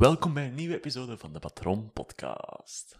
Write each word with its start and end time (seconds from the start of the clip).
Welkom 0.00 0.34
bij 0.34 0.46
een 0.46 0.54
nieuwe 0.54 0.74
episode 0.74 1.18
van 1.18 1.32
de 1.32 1.38
Patron 1.38 1.92
Podcast. 1.92 2.96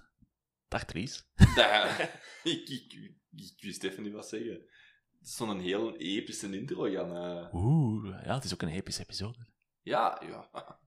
Dag 0.68 0.84
Dries. 0.84 1.24
Ja, 1.54 1.98
ik, 2.42 2.68
ik, 2.68 2.92
ik 3.30 3.56
wist 3.60 3.84
even 3.84 4.02
niet 4.02 4.12
wat 4.12 4.28
zeggen. 4.28 4.52
Het 4.52 5.28
is 5.28 5.34
zo'n 5.34 5.60
heel 5.60 5.96
epische 5.96 6.56
intro, 6.56 6.90
Jan. 6.90 7.16
eh. 7.16 7.54
Oeh, 7.54 8.24
ja, 8.24 8.34
het 8.34 8.44
is 8.44 8.52
ook 8.52 8.62
een 8.62 8.68
epische 8.68 9.02
episode. 9.02 9.46
Ja, 9.82 10.22
ja. 10.22 10.78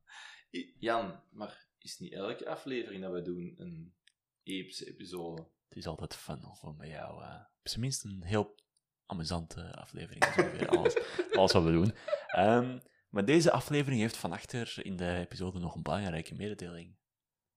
Jan, 0.80 1.24
maar 1.32 1.68
is 1.80 2.00
niet 2.00 2.14
elke 2.14 2.50
aflevering 2.50 3.02
dat 3.02 3.12
we 3.12 3.22
doen 3.22 3.54
een 3.58 3.96
epische 4.44 4.88
episode? 4.88 5.42
Het 5.68 5.78
is 5.78 5.88
altijd 5.88 6.16
fun 6.16 6.44
om 6.62 6.78
met 6.78 6.90
jou, 6.90 7.24
eh, 7.24 7.42
op 7.60 7.68
zijn 7.68 7.82
minst 7.82 8.04
een 8.04 8.24
heel 8.24 8.56
amusante 9.06 9.76
aflevering. 9.76 10.26
is 10.26 10.68
alles, 10.68 10.96
alles 11.38 11.52
wat 11.52 11.64
we 11.64 11.72
doen. 11.72 11.94
Ehm, 12.28 12.80
maar 13.14 13.26
deze 13.26 13.52
aflevering 13.52 14.02
heeft 14.02 14.18
van 14.18 14.32
achter 14.32 14.80
in 14.86 14.96
de 14.96 15.14
episode 15.16 15.60
nog 15.60 15.76
een 15.76 15.82
belangrijke 15.84 16.36
mededeling. 16.36 16.98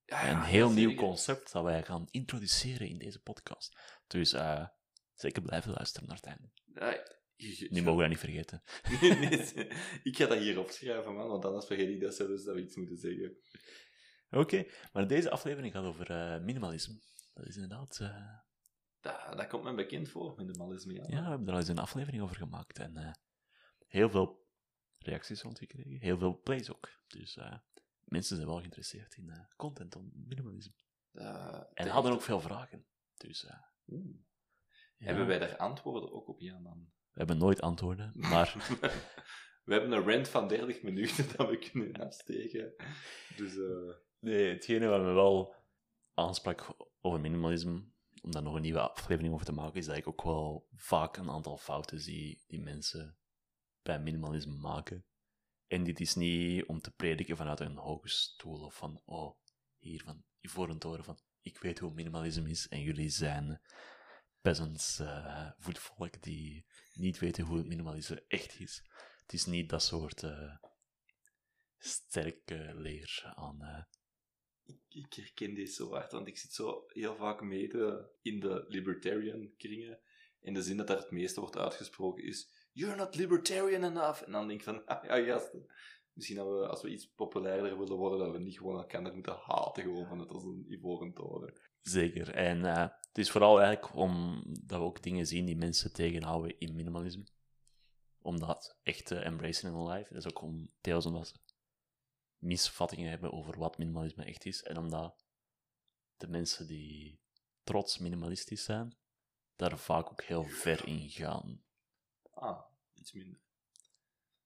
Ja, 0.05 0.31
een 0.31 0.43
heel 0.43 0.71
nieuw 0.71 0.89
zeker. 0.89 1.05
concept 1.05 1.53
dat 1.53 1.63
wij 1.65 1.83
gaan 1.83 2.07
introduceren 2.11 2.89
in 2.89 2.99
deze 2.99 3.21
podcast. 3.23 3.79
Dus 4.07 4.33
eh, 4.33 4.67
zeker 5.15 5.43
blijven 5.43 5.73
luisteren 5.73 6.09
naar 6.09 6.17
het 6.17 6.27
einde. 6.27 6.51
Ja, 6.75 7.05
je- 7.35 7.67
Nu 7.71 7.83
mogen 7.83 7.95
we 7.97 8.01
dat 8.01 8.09
niet 8.11 8.19
vergeten. 8.19 8.63
Nee, 9.01 9.69
ik 10.03 10.17
ga 10.17 10.27
dat 10.27 10.39
hier 10.39 10.59
opschrijven, 10.59 11.15
man, 11.15 11.29
want 11.29 11.45
anders 11.45 11.67
vergeet 11.67 11.89
ik 11.89 12.01
dat 12.01 12.15
zelfs 12.15 12.45
dat 12.45 12.55
we 12.55 12.61
iets 12.63 12.77
moeten 12.77 12.97
zeggen. 12.97 13.37
Oké, 14.31 14.65
maar 14.93 15.07
deze 15.07 15.31
aflevering 15.31 15.73
gaat 15.73 15.85
over 15.85 16.11
eh, 16.11 16.41
minimalisme. 16.41 17.01
Dat 17.35 17.47
is 17.47 17.55
inderdaad... 17.55 17.99
eh, 18.01 18.27
Dat, 19.01 19.37
dat 19.37 19.47
komt 19.47 19.65
me 19.65 19.75
bekend 19.75 20.09
voor, 20.09 20.35
minimalisme, 20.37 20.93
Jan. 20.93 21.07
Ja, 21.11 21.23
we 21.23 21.29
hebben 21.29 21.47
er 21.47 21.53
al 21.53 21.59
eens 21.59 21.69
een 21.69 21.79
aflevering 21.79 22.23
over 22.23 22.37
gemaakt. 22.37 22.79
En 22.79 23.19
heel 23.87 24.11
veel 24.11 24.46
reacties 25.07 25.43
rond 25.43 25.59
gekregen. 25.59 26.01
Heel 26.01 26.19
veel 26.19 26.41
plays 26.43 26.73
ook. 26.73 26.89
Dus 27.07 27.37
eh, 27.37 27.55
mensen 28.05 28.37
zijn 28.37 28.49
wel 28.49 28.59
geïnteresseerd 28.59 29.17
in 29.17 29.31
eh, 29.31 29.41
content 29.57 29.97
om 29.97 30.11
minimalisme. 30.15 30.75
Dat- 31.13 31.71
En 31.75 31.89
hadden 31.89 32.13
ook 32.13 32.23
veel 32.23 32.41
vragen. 32.41 32.87
Dus 33.17 33.45
eh, 33.45 33.57
ja, 33.85 35.07
Hebben 35.07 35.27
wij 35.27 35.39
daar 35.39 35.57
antwoorden 35.57 36.13
ook 36.13 36.29
op, 36.29 36.41
Jan? 36.41 36.63
Dan? 36.63 36.91
we 37.11 37.19
hebben 37.19 37.39
nooit 37.39 37.61
antwoorden. 37.61 38.13
Maar 38.31 38.55
we 39.65 39.73
hebben 39.73 39.93
een 39.93 40.11
rant 40.11 40.29
van 40.29 40.49
30 40.49 40.83
minuten 40.83 41.37
dat 41.37 41.49
we 41.49 41.59
kunnen 41.71 41.93
afsteken. 42.07 42.75
Dus 43.37 43.57
eh, 43.57 43.95
nee, 44.19 44.53
hetgene 44.55 44.87
wat 44.87 45.01
me 45.01 45.13
wel 45.13 45.55
aansprak 46.15 46.77
over 47.01 47.21
minimalisme, 47.21 47.85
om 48.23 48.31
daar 48.31 48.43
nog 48.43 48.55
een 48.55 48.63
nieuwe 48.63 48.81
aflevering 48.91 49.35
over 49.35 49.47
te 49.47 49.53
maken, 49.53 49.75
is 49.79 49.87
dat 49.87 49.97
ik 49.97 50.09
ook 50.09 50.23
wel 50.23 50.69
vaak 50.75 51.17
een 51.17 51.31
aantal 51.31 51.57
fouten 51.57 52.01
zie 52.01 52.45
die 52.47 52.61
mensen 52.61 53.17
bij 53.87 54.01
minimalisme 54.01 54.55
maken. 54.55 55.05
En 55.67 55.85
dit 55.85 56.01
is 56.01 56.15
niet 56.15 56.67
om 56.67 56.81
te 56.81 56.91
prediken 56.91 57.37
vanuit 57.37 57.61
een 57.61 57.77
hoge 57.77 58.09
stoel 58.09 58.65
of 58.65 58.77
van, 58.77 59.03
oh, 59.05 59.37
hier 59.79 60.03
van 60.03 60.25
Ivoren 60.41 60.79
Toren 60.79 61.05
van, 61.05 61.19
ik 61.41 61.59
weet 61.59 61.79
hoe 61.79 61.95
minimalisme 61.95 62.51
is 62.51 62.69
en 62.69 62.81
jullie 62.81 63.09
zijn 63.09 63.61
peasants, 64.41 64.99
eh, 64.99 65.51
voetvolk 65.57 66.23
die 66.23 66.67
niet 66.93 67.19
weten 67.19 67.45
hoe 67.45 67.57
het 67.57 67.67
minimalisme 67.67 68.25
echt 68.29 68.61
is. 68.61 68.83
Het 69.23 69.33
is 69.33 69.45
niet 69.45 69.69
dat 69.69 69.83
soort 69.83 70.23
eh, 70.23 70.57
sterke 71.79 72.73
leer 72.75 73.33
aan 73.35 73.63
eh, 73.63 73.83
ik, 74.67 74.81
ik 74.89 75.13
herken 75.13 75.55
deze 75.55 75.73
zo 75.73 75.91
hard, 75.91 76.13
want 76.13 76.29
ik 76.29 76.39
zit 76.39 76.53
zo 76.53 76.85
heel 76.87 77.17
vaak 77.17 77.41
mede 77.41 78.11
in 78.23 78.41
de 78.41 78.65
libertarian 78.69 79.55
kringen. 79.57 80.01
En 80.41 80.55
de 80.55 80.63
zin 80.63 80.77
dat 80.77 80.87
daar 80.87 80.99
het 80.99 81.11
meeste 81.11 81.41
wordt 81.41 81.57
uitgesproken 81.57 82.25
is: 82.25 82.49
You're 82.77 82.97
not 82.97 83.15
libertarian 83.15 83.85
enough. 83.85 84.23
En 84.23 84.33
dan 84.33 84.49
denk 84.49 84.61
ik 84.61 84.67
van, 84.67 84.87
ah 84.87 85.05
ja, 85.05 85.25
gasten. 85.25 85.67
Misschien 86.13 86.37
dat 86.37 86.47
we, 86.47 86.67
als 86.67 86.83
we 86.83 86.91
iets 86.91 87.07
populairder 87.07 87.79
willen 87.79 87.97
worden, 87.97 88.19
dat 88.19 88.33
we 88.33 88.39
niet 88.39 88.59
gewoon 88.59 88.77
elkaar 88.77 89.13
moeten 89.13 89.37
haten, 89.41 89.83
gewoon 89.83 90.07
van 90.07 90.19
het 90.19 90.29
als 90.29 90.45
een 90.45 90.67
ivoren 90.69 91.13
toren. 91.13 91.61
Zeker. 91.81 92.35
En 92.35 92.65
eh, 92.65 92.89
het 93.09 93.19
is 93.19 93.31
vooral 93.31 93.61
eigenlijk 93.61 93.95
omdat 93.95 94.79
we 94.79 94.85
ook 94.85 95.03
dingen 95.03 95.27
zien 95.27 95.45
die 95.45 95.57
mensen 95.57 95.93
tegenhouden 95.93 96.59
in 96.59 96.75
minimalisme. 96.75 97.27
Om 98.19 98.39
dat 98.41 98.79
echt 98.83 99.07
te 99.07 99.19
embracen 99.19 99.69
in 99.69 99.75
hun 99.75 99.87
life. 99.87 100.15
Dat 100.15 100.25
is 100.25 100.31
ook 100.31 100.43
om, 100.43 100.73
deels 100.81 101.07
omdat 101.07 101.29
ze 101.29 101.35
misvattingen 102.39 103.11
hebben 103.11 103.33
over 103.33 103.59
wat 103.59 103.79
minimalisme 103.79 104.25
echt 104.25 104.45
is. 104.45 104.63
En 104.63 104.79
omdat 104.79 105.25
de 106.17 106.29
mensen 106.29 106.67
die 106.67 107.21
trots 107.63 107.99
minimalistisch 107.99 108.65
zijn, 108.65 108.97
daar 109.55 109.79
vaak 109.79 110.11
ook 110.11 110.23
heel 110.23 110.45
ver 110.45 110.87
in 110.87 111.11
gaan. 111.11 111.65
Ah, 112.37 112.61
iets 112.95 113.13
minder. 113.13 113.41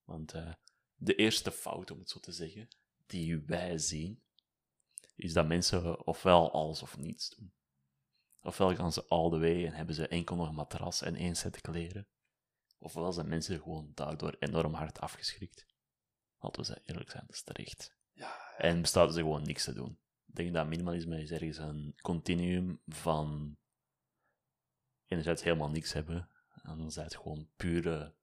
Want 0.04 0.32
eh, 0.32 0.52
de 0.96 1.14
eerste 1.14 1.52
fout, 1.52 1.90
om 1.90 1.98
het 1.98 2.10
zo 2.10 2.20
te 2.20 2.32
zeggen, 2.32 2.68
die 3.06 3.38
wij 3.38 3.78
zien, 3.78 4.22
is 5.14 5.32
dat 5.32 5.46
mensen 5.46 6.06
ofwel 6.06 6.52
alles 6.52 6.82
of 6.82 6.96
niets 6.96 7.28
doen. 7.28 7.52
Ofwel 8.42 8.74
gaan 8.74 8.92
ze 8.92 9.06
all 9.08 9.30
the 9.30 9.38
way 9.38 9.66
en 9.66 9.72
hebben 9.72 9.94
ze 9.94 10.08
enkel 10.08 10.36
nog 10.36 10.48
een 10.48 10.54
matras 10.54 11.02
en 11.02 11.14
één 11.14 11.36
set 11.36 11.60
kleren. 11.60 12.08
Ofwel 12.78 13.12
zijn 13.12 13.28
mensen 13.28 13.60
gewoon 13.60 13.92
daardoor 13.94 14.36
enorm 14.38 14.74
hard 14.74 15.00
afgeschrikt. 15.00 15.66
Laten 16.38 16.60
we 16.60 16.66
ze 16.66 16.82
eerlijk 16.84 17.10
zijn, 17.10 17.24
dat 17.26 17.34
is 17.34 17.42
terecht. 17.42 17.96
Ja, 18.12 18.54
En 18.56 18.80
bestaat 18.80 19.14
ze 19.14 19.20
gewoon 19.20 19.42
niks 19.42 19.64
te 19.64 19.72
doen. 19.72 19.98
Ik 20.26 20.34
denk 20.34 20.54
dat 20.54 20.66
minimalisme 20.66 21.22
is 21.22 21.30
ergens 21.30 21.58
een 21.58 21.94
continuum 22.02 22.80
van 22.86 23.56
enerzijds 25.06 25.42
helemaal 25.42 25.70
niks 25.70 25.92
hebben, 25.92 26.29
en 26.62 26.70
anderzijds 26.70 27.14
gewoon 27.14 27.48
pure 27.56 28.14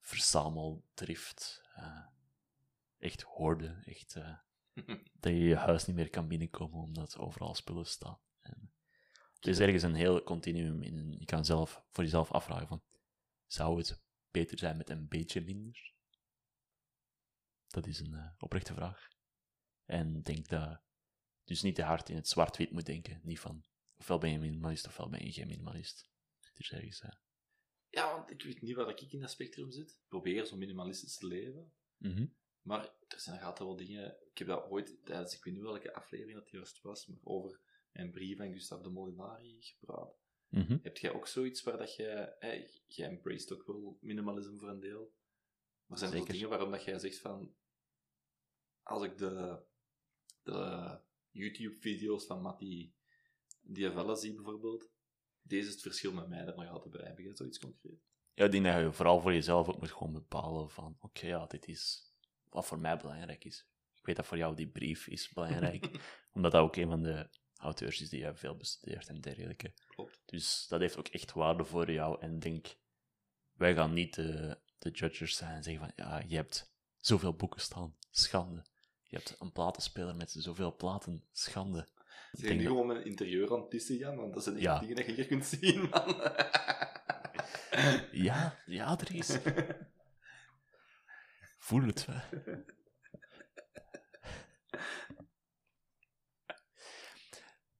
verzameldrift. 0.00 1.62
eh, 1.74 2.06
echt 2.98 3.22
hoorden, 3.22 3.84
echt 3.84 4.16
eh, 4.16 4.38
dat 5.20 5.32
je 5.32 5.38
je 5.38 5.56
huis 5.56 5.86
niet 5.86 5.96
meer 5.96 6.10
kan 6.10 6.28
binnenkomen 6.28 6.80
omdat 6.80 7.18
overal 7.18 7.54
spullen 7.54 7.86
staan. 7.86 8.18
En 8.40 8.72
er 9.40 9.48
is 9.48 9.58
ergens 9.58 9.82
een 9.82 9.94
heel 9.94 10.22
continuum 10.22 10.82
in. 10.82 11.16
Je 11.18 11.24
kan 11.24 11.44
zelf 11.44 11.84
voor 11.90 12.04
jezelf 12.04 12.32
afvragen 12.32 12.68
van, 12.68 12.82
zou 13.46 13.78
het 13.78 14.00
beter 14.30 14.58
zijn 14.58 14.76
met 14.76 14.90
een 14.90 15.08
beetje 15.08 15.40
minder? 15.40 15.94
Dat 17.66 17.86
is 17.86 18.00
een 18.00 18.14
eh, 18.14 18.30
oprechte 18.38 18.74
vraag. 18.74 19.08
En 19.84 20.22
denk 20.22 20.48
dat 20.48 20.80
dus 21.44 21.62
niet 21.62 21.74
te 21.74 21.82
hard 21.82 22.08
in 22.08 22.16
het 22.16 22.28
zwart-wit 22.28 22.70
moet 22.70 22.86
denken. 22.86 23.20
Niet 23.22 23.40
van, 23.40 23.64
ofwel 23.96 24.18
ben 24.18 24.30
je 24.30 24.38
minimalist, 24.38 24.86
ofwel 24.86 25.08
ben 25.08 25.24
je 25.24 25.32
geen 25.32 25.46
minimalist. 25.46 26.08
Het 26.40 26.58
is 26.58 26.72
ergens... 26.72 27.02
ja, 27.96 28.12
want 28.12 28.30
ik 28.30 28.42
weet 28.42 28.62
niet 28.62 28.74
waar 28.74 28.88
ik 28.88 29.12
in 29.12 29.20
dat 29.20 29.30
spectrum 29.30 29.70
zit. 29.70 29.90
Ik 29.90 30.08
probeer 30.08 30.44
zo 30.46 30.56
minimalistisch 30.56 31.16
te 31.16 31.26
leven. 31.26 31.72
mhm. 31.96 32.26
Maar 32.62 32.92
er 33.08 33.20
zijn 33.20 33.36
nog 33.36 33.44
altijd 33.44 33.68
wel 33.68 33.76
dingen. 33.76 34.16
Ik 34.30 34.38
heb 34.38 34.48
dat 34.48 34.70
ooit 34.70 35.04
tijdens, 35.04 35.36
ik 35.36 35.44
weet 35.44 35.54
niet 35.54 35.62
welke 35.62 35.94
aflevering 35.94 36.38
dat 36.38 36.50
juist 36.50 36.82
was, 36.82 37.06
maar 37.06 37.18
over 37.22 37.60
mijn 37.92 38.10
brief 38.10 38.40
aan 38.40 38.52
Gustave 38.52 38.82
de 38.82 38.88
Molinari 38.88 39.62
gepraat. 39.62 40.18
Mhm. 40.48 40.78
Heb 40.82 40.96
jij 40.96 41.12
ook 41.12 41.26
zoiets 41.26 41.62
waar 41.62 41.78
dat 41.78 41.94
jij, 41.94 42.36
jij 42.86 43.08
embraced 43.08 43.52
ook 43.52 43.66
wel 43.66 43.98
minimalisme 44.00 44.56
voor 44.56 44.68
een 44.68 44.80
deel? 44.80 45.14
Maar 45.86 45.98
zijn 45.98 46.12
er 46.12 46.26
dingen 46.26 46.48
waarom 46.48 46.70
dat 46.70 46.84
jij 46.84 46.98
zegt 46.98 47.18
van, 47.18 47.54
als 48.82 49.02
ik 49.02 49.18
de, 49.18 49.62
de 50.42 50.98
YouTube-video's 51.30 52.26
van 52.26 52.42
Matti 52.42 52.94
Diavella 53.60 54.14
zie 54.14 54.34
bijvoorbeeld, 54.34 54.90
deze 55.46 55.66
is 55.66 55.72
het 55.72 55.82
verschil 55.82 56.12
met 56.12 56.28
mij 56.28 56.46
er 56.46 56.56
nog 56.56 56.68
altijd 56.68 56.92
bij. 56.96 57.06
Heb 57.06 57.18
jij 57.18 57.34
zoiets 57.34 57.58
concreet? 57.58 58.00
Ja, 58.34 58.44
ik 58.44 58.50
denk 58.50 58.64
dat 58.64 58.74
je 58.74 58.92
vooral 58.92 59.20
voor 59.20 59.32
jezelf 59.32 59.68
ook 59.68 59.80
moet 59.80 59.92
gewoon 59.92 60.12
bepalen 60.12 60.70
van, 60.70 60.96
oké, 61.00 61.26
ja, 61.26 61.46
dit 61.46 61.68
is 61.68 62.12
wat 62.48 62.66
voor 62.66 62.78
mij 62.78 62.96
belangrijk 62.96 63.44
is. 63.44 63.66
Ik 63.94 64.06
weet 64.06 64.16
dat 64.16 64.26
voor 64.26 64.36
jou 64.36 64.54
die 64.54 64.68
brief 64.68 65.06
is 65.06 65.28
belangrijk, 65.28 65.90
omdat 66.32 66.52
dat 66.52 66.62
ook 66.62 66.76
een 66.76 66.88
van 66.88 67.02
de 67.02 67.28
auteurs 67.56 68.00
is 68.00 68.08
die 68.08 68.20
je 68.20 68.34
veel 68.34 68.56
bestudeert 68.56 69.08
en 69.08 69.20
dergelijke. 69.20 69.72
Klopt. 69.86 70.22
Dus 70.24 70.66
dat 70.68 70.80
heeft 70.80 70.96
ook 70.96 71.08
echt 71.08 71.32
waarde 71.32 71.64
voor 71.64 71.90
jou. 71.90 72.20
En 72.20 72.38
denk, 72.38 72.76
wij 73.52 73.74
gaan 73.74 73.92
niet 73.92 74.14
de, 74.14 74.58
de 74.78 74.90
judges 74.90 75.36
zijn 75.36 75.54
en 75.54 75.62
zeggen 75.62 75.82
van, 75.82 75.92
ja, 76.06 76.22
je 76.26 76.36
hebt 76.36 76.72
zoveel 76.96 77.34
boeken 77.34 77.60
staan, 77.60 77.96
schande. 78.10 78.64
Je 79.06 79.16
hebt 79.16 79.36
een 79.38 79.52
platenspeler 79.52 80.16
met 80.16 80.30
zoveel 80.30 80.76
platen, 80.76 81.24
schande. 81.32 81.88
Zijn 82.32 82.46
denk 82.46 82.58
nu 82.60 82.64
dat- 82.64 82.72
gewoon 82.72 82.86
mijn 82.86 83.04
interieur 83.04 83.52
aan 83.52 83.60
het 83.60 83.68
pissen, 83.68 83.96
Jan? 83.96 84.16
Want 84.16 84.34
dat 84.34 84.42
zijn 84.42 84.54
echt 84.54 84.64
Ja. 84.64 84.78
dingen 84.78 84.96
dat 84.96 85.06
je 85.06 85.12
hier 85.12 85.26
kunt 85.26 85.44
zien, 85.44 85.80
man. 85.88 86.14
Ja, 88.12 88.58
ja, 88.66 88.98
er 88.98 89.14
is. 89.14 89.38
Voel 91.66 91.82
het. 91.86 92.06
hè. 92.06 92.18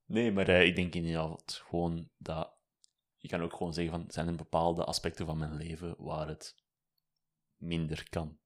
Nee, 0.07 0.33
maar 0.33 0.49
eh, 0.49 0.65
ik 0.67 0.77
denk 0.77 0.95
inderdaad 0.95 1.63
gewoon 1.69 2.11
dat... 2.19 2.55
Je 3.17 3.29
kan 3.29 3.43
ook 3.43 3.53
gewoon 3.57 3.75
zeggen 3.75 3.93
van, 4.01 4.11
zijn 4.11 4.29
er 4.29 4.35
bepaalde 4.37 4.85
aspecten 4.85 5.27
van 5.27 5.39
mijn 5.39 5.55
leven 5.57 5.95
waar 5.99 6.29
het 6.29 6.55
minder 7.57 8.09
kan. 8.09 8.39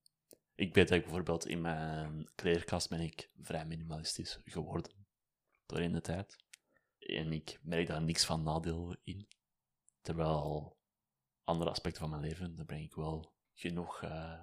Ik 0.54 0.74
weet 0.74 0.88
dat 0.88 0.96
ik 0.98 1.02
bijvoorbeeld 1.04 1.46
in 1.46 1.60
mijn 1.60 2.30
kleerkast 2.34 2.88
ben 2.88 3.00
ik 3.00 3.30
vrij 3.42 3.66
minimalistisch 3.66 4.40
geworden 4.44 4.99
in 5.78 5.92
de 5.92 6.00
tijd. 6.00 6.36
En 6.98 7.32
ik 7.32 7.58
merk 7.62 7.86
daar 7.86 8.02
niks 8.02 8.24
van 8.24 8.42
nadeel 8.42 8.96
in. 9.04 9.28
Terwijl 10.00 10.76
andere 11.44 11.70
aspecten 11.70 12.00
van 12.00 12.10
mijn 12.10 12.22
leven, 12.22 12.56
daar 12.56 12.66
breng 12.66 12.84
ik 12.84 12.94
wel 12.94 13.32
genoeg 13.54 14.02
eh, 14.02 14.40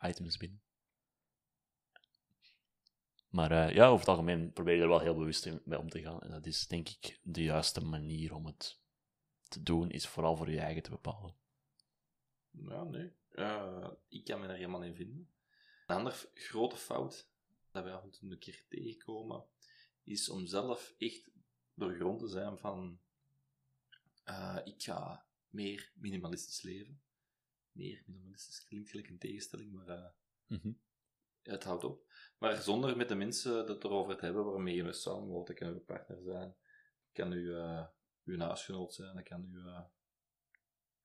items 0.00 0.36
binnen. 0.36 0.62
Maar 3.28 3.50
eh, 3.50 3.74
ja, 3.74 3.86
over 3.86 3.98
het 3.98 4.08
algemeen 4.08 4.52
probeer 4.52 4.74
je 4.74 4.82
er 4.82 4.88
wel 4.88 5.00
heel 5.00 5.14
bewust 5.14 5.50
mee 5.64 5.78
om 5.78 5.88
te 5.88 6.02
gaan. 6.02 6.20
En 6.20 6.30
dat 6.30 6.46
is 6.46 6.66
denk 6.66 6.88
ik 6.88 7.20
de 7.22 7.42
juiste 7.42 7.84
manier 7.84 8.34
om 8.34 8.46
het 8.46 8.80
te 9.48 9.62
doen, 9.62 9.90
is 9.90 10.06
vooral 10.06 10.36
voor 10.36 10.50
je 10.50 10.60
eigen 10.60 10.82
te 10.82 10.90
bepalen. 10.90 11.34
Ja, 12.50 12.82
nee. 12.82 13.12
Eh, 13.30 13.90
ik 14.08 14.24
kan 14.24 14.40
me 14.40 14.46
daar 14.46 14.56
helemaal 14.56 14.82
in 14.82 14.94
vinden. 14.94 15.30
Een 15.86 15.96
andere 15.96 16.16
grote 16.34 16.76
fout 16.76 17.28
dat 17.70 17.84
wij 17.84 17.92
af 17.92 18.02
en 18.02 18.10
toe 18.10 18.30
een 18.30 18.38
keer 18.38 18.64
tegenkomen, 18.68 19.44
is 20.04 20.28
om 20.28 20.46
zelf 20.46 20.94
echt 20.98 21.30
doorgrond 21.74 22.18
te 22.20 22.28
zijn 22.28 22.58
van 22.58 23.00
eh, 24.24 24.58
ik 24.64 24.82
ga 24.82 25.26
meer 25.48 25.92
minimalistisch 25.94 26.62
leven. 26.62 27.02
Meer 27.72 28.02
minimalistisch 28.06 28.64
klinkt 28.64 28.90
gelijk 28.90 29.08
een 29.08 29.18
tegenstelling, 29.18 29.72
maar 29.72 29.88
eh, 29.88 30.10
Mhm. 30.46 30.72
het 31.42 31.64
houdt 31.64 31.84
op. 31.84 32.12
Maar 32.38 32.62
zonder 32.62 32.96
met 32.96 33.08
de 33.08 33.14
mensen 33.14 33.66
het 33.68 33.84
erover 33.84 34.16
te 34.16 34.24
hebben 34.24 34.44
waarmee 34.44 34.74
je 34.74 34.92
samenwoont. 34.92 35.46
Dat 35.46 35.56
kan 35.56 35.68
uw 35.68 35.80
partner 35.80 36.22
zijn, 36.22 36.54
kan 37.12 37.32
uw, 37.32 37.56
eh, 37.56 37.86
uw 38.24 38.38
huisgenoot 38.38 38.94
zijn, 38.94 39.14
dat 39.14 39.24
kan 39.24 39.44
uw... 39.52 39.90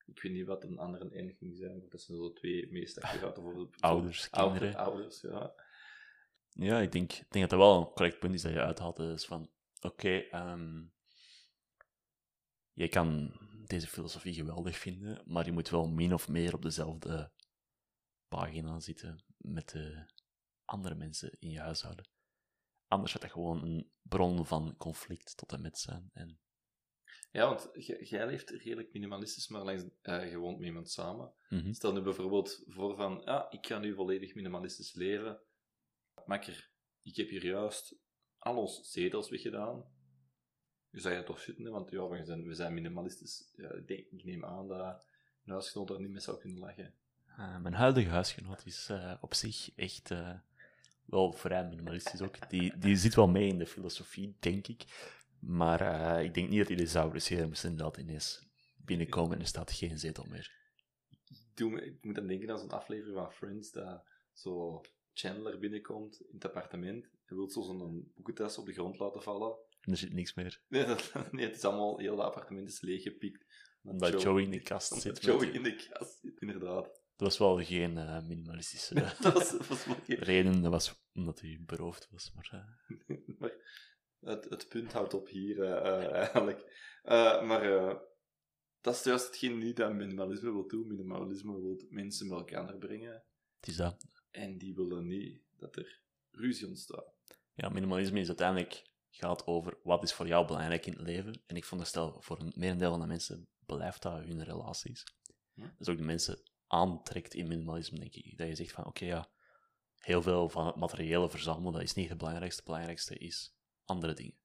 ik 0.05 0.21
weet 0.21 0.31
niet 0.31 0.45
wat 0.45 0.63
een 0.63 0.77
andere 0.77 1.11
eniging 1.11 1.57
zijn, 1.57 1.77
maar 1.77 1.89
dat 1.89 2.01
zijn 2.01 2.17
zo 2.17 2.33
twee 2.33 2.71
meest 2.71 2.99
voorbeelden. 3.07 3.79
Ouders, 3.91 4.31
Ouder- 4.31 4.59
kinderen. 4.59 4.85
Ouders, 4.85 5.21
ja. 5.21 5.53
Ja, 6.59 6.79
ik 6.79 6.91
denk, 6.91 7.13
ik 7.13 7.31
denk 7.31 7.49
dat 7.49 7.59
dat 7.59 7.67
wel 7.67 7.79
een 7.79 7.93
correct 7.93 8.19
punt 8.19 8.33
is 8.33 8.41
dat 8.41 8.51
je 8.51 8.61
uithaalt. 8.61 8.95
Dus 8.95 9.25
van, 9.25 9.49
oké, 9.81 10.17
ehm, 10.17 10.83
je 12.73 12.87
kan 12.87 13.37
deze 13.65 13.87
filosofie 13.87 14.33
geweldig 14.33 14.77
vinden, 14.77 15.23
maar 15.25 15.45
je 15.45 15.51
moet 15.51 15.69
wel 15.69 15.87
min 15.87 16.13
of 16.13 16.27
meer 16.27 16.53
op 16.53 16.61
dezelfde 16.61 17.31
pagina 18.27 18.79
zitten 18.79 19.23
met 19.37 19.69
de 19.69 20.11
andere 20.65 20.95
mensen 20.95 21.35
in 21.39 21.49
je 21.49 21.59
huishouden. 21.59 22.09
Anders 22.87 23.11
gaat 23.11 23.21
dat 23.21 23.31
gewoon 23.31 23.63
een 23.63 23.91
bron 24.01 24.45
van 24.45 24.77
conflict 24.77 25.37
tot 25.37 25.51
en 25.51 25.61
met 25.61 25.77
zijn. 25.77 26.09
En 26.13 26.39
Ja, 27.31 27.45
want 27.45 27.69
jij 28.09 28.25
leeft 28.25 28.49
redelijk 28.49 28.93
minimalistisch, 28.93 29.47
maar 29.47 29.63
langs, 29.63 29.83
je 30.01 30.37
woont 30.37 30.57
met 30.57 30.67
iemand 30.67 30.89
samen. 30.89 31.33
Mhm. 31.49 31.73
Stel 31.73 31.93
nu 31.93 32.01
bijvoorbeeld 32.01 32.63
voor 32.65 32.95
van, 32.95 33.21
ja, 33.25 33.51
ik 33.51 33.67
ga 33.67 33.79
nu 33.79 33.93
volledig 33.93 34.35
minimalistisch 34.35 34.93
leven. 34.93 35.41
Makker, 36.29 36.69
ik 37.01 37.15
heb 37.15 37.29
hier 37.29 37.45
juist 37.45 37.95
al 38.37 38.57
onze 38.57 38.83
zetels 38.83 39.29
weggedaan. 39.29 39.83
Je 40.89 40.99
zou 40.99 41.15
je 41.15 41.23
toch 41.23 41.39
zitten, 41.39 41.65
hè, 41.65 41.71
want 41.71 41.91
ja, 41.91 42.07
we 42.07 42.25
zijn, 42.25 42.43
we 42.47 42.53
zijn 42.53 42.73
minimalistisch. 42.73 43.51
Ja, 43.55 43.73
ik, 43.73 43.87
denk, 43.87 44.05
ik 44.09 44.23
neem 44.23 44.45
aan 44.45 44.67
dat 44.67 45.01
een 45.45 45.51
huisgenoot 45.51 45.87
daar 45.87 45.99
niet 45.99 46.09
mee 46.09 46.19
zou 46.19 46.39
kunnen 46.39 46.59
lachen. 46.59 46.93
Eh, 47.25 47.59
mijn 47.59 47.73
huidige 47.73 48.09
huisgenoot 48.09 48.65
is 48.65 48.89
eh, 48.89 49.15
op 49.21 49.33
zich 49.33 49.75
echt 49.75 50.11
eh, 50.11 50.39
wel 51.05 51.33
vrij 51.33 51.67
minimalistisch 51.67 52.21
ook. 52.21 52.49
Die, 52.49 52.77
die 52.77 52.95
zit 52.95 53.15
wel 53.15 53.27
mee 53.27 53.47
in 53.47 53.57
de 53.57 53.67
filosofie, 53.67 54.35
denk 54.39 54.67
ik. 54.67 54.85
Maar 55.39 56.23
ik 56.23 56.33
denk 56.33 56.49
niet 56.49 56.59
dat 56.59 56.67
hij 56.67 56.77
de 56.77 56.85
zou 56.87 57.05
appreciëren 57.05 57.47
moest 57.47 57.63
inderdaad 57.63 57.97
ineens 57.97 58.47
binnenkomen 58.77 59.33
en 59.35 59.41
er 59.41 59.47
staat 59.47 59.71
geen 59.71 59.99
zetel 59.99 60.25
meer. 60.29 60.51
Ik, 61.09 61.37
doe 61.53 61.71
me- 61.71 61.85
ik 61.85 62.03
moet 62.03 62.17
aan 62.17 62.27
denken 62.27 62.51
aan 62.51 62.59
zo'n 62.59 62.69
aflevering 62.69 63.15
van 63.17 63.31
Friends, 63.31 63.71
dat 63.71 64.03
zo 64.33 64.81
Chandler 65.13 65.59
binnenkomt 65.59 66.21
in 66.21 66.33
het 66.33 66.45
appartement 66.45 67.09
en 67.25 67.35
wil 67.35 67.49
zo 67.49 67.61
zo'n 67.61 68.11
boekentas 68.15 68.57
op 68.57 68.65
de 68.65 68.73
grond 68.73 68.99
laten 68.99 69.21
vallen. 69.21 69.57
En 69.81 69.91
er 69.91 69.97
zit 69.97 70.13
niks 70.13 70.33
meer. 70.33 70.61
Nee, 70.67 70.85
dat, 70.85 71.13
nee 71.31 71.45
het 71.45 71.55
is 71.55 71.63
allemaal, 71.65 71.97
heel 71.97 72.17
het 72.17 72.25
appartement 72.25 72.69
is 72.69 72.81
leeggepikt. 72.81 73.45
Omdat 73.83 74.21
Joey 74.21 74.43
in 74.43 74.51
de 74.51 74.61
kast 74.61 74.93
zit. 75.01 75.23
Joey 75.23 75.47
in 75.47 75.63
de 75.63 75.75
kast 75.75 76.19
zit, 76.19 76.41
inderdaad. 76.41 76.85
Dat 77.15 77.27
was 77.27 77.37
wel 77.37 77.63
geen 77.63 77.97
eh, 77.97 78.21
minimalistische 78.27 78.93
dat 79.21 79.33
was, 79.33 79.51
dat 79.51 79.67
was 79.67 79.83
geen- 79.83 80.17
reden. 80.17 80.61
Dat 80.61 80.71
was 80.71 81.03
omdat 81.13 81.39
hij 81.39 81.61
beroofd 81.65 82.07
was. 82.11 82.31
Maar, 82.33 82.49
eh, 82.51 83.17
maar 83.39 83.53
het, 84.19 84.49
het 84.49 84.67
punt 84.69 84.91
houdt 84.93 85.13
op 85.13 85.27
hier, 85.27 85.63
eh, 85.63 86.11
eigenlijk. 86.11 86.87
Maar 87.43 87.97
dat 88.81 88.95
is 88.95 89.03
juist 89.03 89.25
hetgeen 89.25 89.57
niet 89.57 89.75
dat 89.75 89.93
minimalisme 89.93 90.51
wil 90.51 90.67
doen. 90.67 90.87
Minimalisme 90.87 91.61
wil 91.61 91.81
mensen 91.89 92.27
bij 92.27 92.37
elkaar 92.37 92.77
brengen. 92.77 93.23
het 93.59 93.67
is 93.69 93.75
dat. 93.75 94.05
En 94.31 94.57
die 94.57 94.75
willen 94.75 95.07
niet 95.07 95.41
dat 95.57 95.75
er 95.75 96.01
ruzie 96.31 96.67
ontstaat. 96.67 97.13
Ja, 97.53 97.69
minimalisme 97.69 98.19
is 98.19 98.27
uiteindelijk 98.27 98.89
gaat 99.09 99.47
over 99.47 99.77
wat 99.83 100.03
is 100.03 100.13
voor 100.13 100.27
jou 100.27 100.47
belangrijk 100.47 100.85
in 100.85 100.93
het 100.93 101.01
leven. 101.01 101.41
En 101.45 101.55
ik 101.55 101.63
veronderstel 101.63 102.21
voor 102.21 102.39
een 102.39 102.53
merendeel 102.55 102.89
van 102.89 102.99
de 102.99 103.05
mensen 103.05 103.47
blijft 103.65 104.01
dat 104.01 104.23
hun 104.23 104.43
relaties. 104.43 105.03
Dat 105.53 105.79
is 105.79 105.89
ook 105.89 105.97
de 105.97 106.03
mensen 106.03 106.41
aantrekt 106.67 107.33
in 107.33 107.47
minimalisme, 107.47 107.99
denk 107.99 108.15
ik. 108.15 108.37
Dat 108.37 108.47
je 108.47 108.55
zegt 108.55 108.71
van, 108.71 108.85
oké, 108.85 109.05
ja, 109.05 109.29
heel 109.95 110.21
veel 110.21 110.49
van 110.49 110.65
het 110.65 110.75
materiële 110.75 111.29
verzamelen, 111.29 111.73
dat 111.73 111.81
is 111.81 111.93
niet 111.93 112.09
het 112.09 112.17
belangrijkste. 112.17 112.61
Het 112.61 112.69
belangrijkste 112.69 113.17
is 113.17 113.55
andere 113.85 114.13
dingen. 114.13 114.37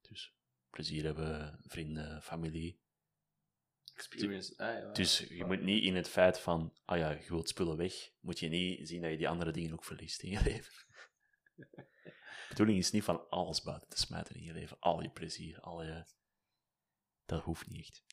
Dus 0.00 0.34
plezier 0.70 1.04
hebben, 1.04 1.58
vrienden, 1.62 2.22
familie. 2.22 2.80
Experience. 3.94 4.56
Ah, 4.56 4.78
ja. 4.78 4.92
Dus 4.92 5.18
je 5.18 5.44
moet 5.44 5.62
niet 5.62 5.84
in 5.84 5.96
het 5.96 6.08
feit 6.08 6.40
van, 6.40 6.76
ah 6.84 6.98
ja, 6.98 7.10
je 7.10 7.28
wilt 7.28 7.48
spullen 7.48 7.76
weg, 7.76 8.10
moet 8.20 8.38
je 8.38 8.48
niet 8.48 8.88
zien 8.88 9.02
dat 9.02 9.10
je 9.10 9.16
die 9.16 9.28
andere 9.28 9.50
dingen 9.50 9.72
ook 9.72 9.84
verliest 9.84 10.22
in 10.22 10.30
je 10.30 10.42
leven. 10.50 10.72
De 11.54 12.48
bedoeling 12.48 12.78
is 12.78 12.90
niet 12.90 13.04
van 13.04 13.28
alles 13.28 13.62
buiten 13.62 13.88
te 13.88 13.98
smijten 13.98 14.34
in 14.34 14.42
je 14.42 14.52
leven. 14.52 14.78
Al 14.78 15.02
je 15.02 15.10
plezier, 15.10 15.60
al 15.60 15.82
je... 15.82 16.04
Dat 17.24 17.42
hoeft 17.42 17.66
niet 17.66 17.78
echt. 17.78 18.04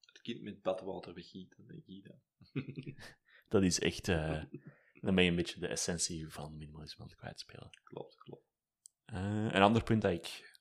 Het 0.00 0.20
kind 0.20 0.42
met 0.42 0.62
badwater 0.62 1.14
weggieten, 1.14 1.66
denk 1.66 1.86
ik 1.86 2.04
dan. 2.04 2.22
Dat 3.48 3.62
is 3.62 3.80
echt... 3.80 4.08
eh, 4.08 4.42
dan 5.04 5.14
ben 5.14 5.24
je 5.24 5.30
een 5.30 5.36
beetje 5.36 5.60
de 5.60 5.68
essentie 5.68 6.28
van 6.28 6.56
minimalisme 6.56 7.02
aan 7.02 7.08
het 7.08 7.18
kwijtspelen. 7.18 7.80
klopt, 7.82 8.14
klopt. 8.14 8.46
Eh, 9.04 9.44
een 9.52 9.62
ander 9.62 9.82
punt 9.82 10.02
dat 10.02 10.12
ik 10.12 10.58